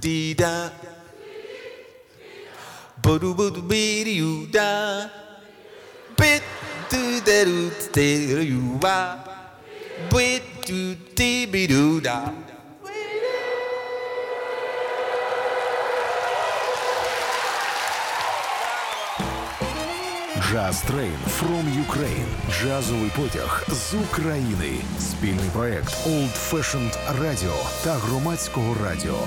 di 0.00 0.34
da 0.34 0.70
ba 3.02 3.18
do 3.18 3.34
ba 3.34 3.50
do 3.50 3.62
da. 4.50 5.10
Bit 6.16 6.42
do 6.90 7.20
da 7.20 7.44
do 7.44 7.70
da 7.92 8.40
you 8.42 8.78
ba. 8.80 8.98
Bit 10.10 10.42
do 10.66 10.96
dee 11.14 11.46
be 11.46 11.66
do 11.66 12.00
da. 12.00 12.32
Jazz 20.50 20.82
Train 20.82 21.18
from 21.38 21.64
Ukraine. 21.86 22.28
Джазовий 22.50 23.10
потяг 23.16 23.64
з 23.68 23.94
України. 23.94 24.80
Спільний 25.00 25.50
проект 25.52 26.06
Old 26.06 26.50
Fashioned 26.50 26.96
Radio 27.20 27.54
та 27.84 27.92
громадського 27.92 28.76
радіо. 28.84 29.18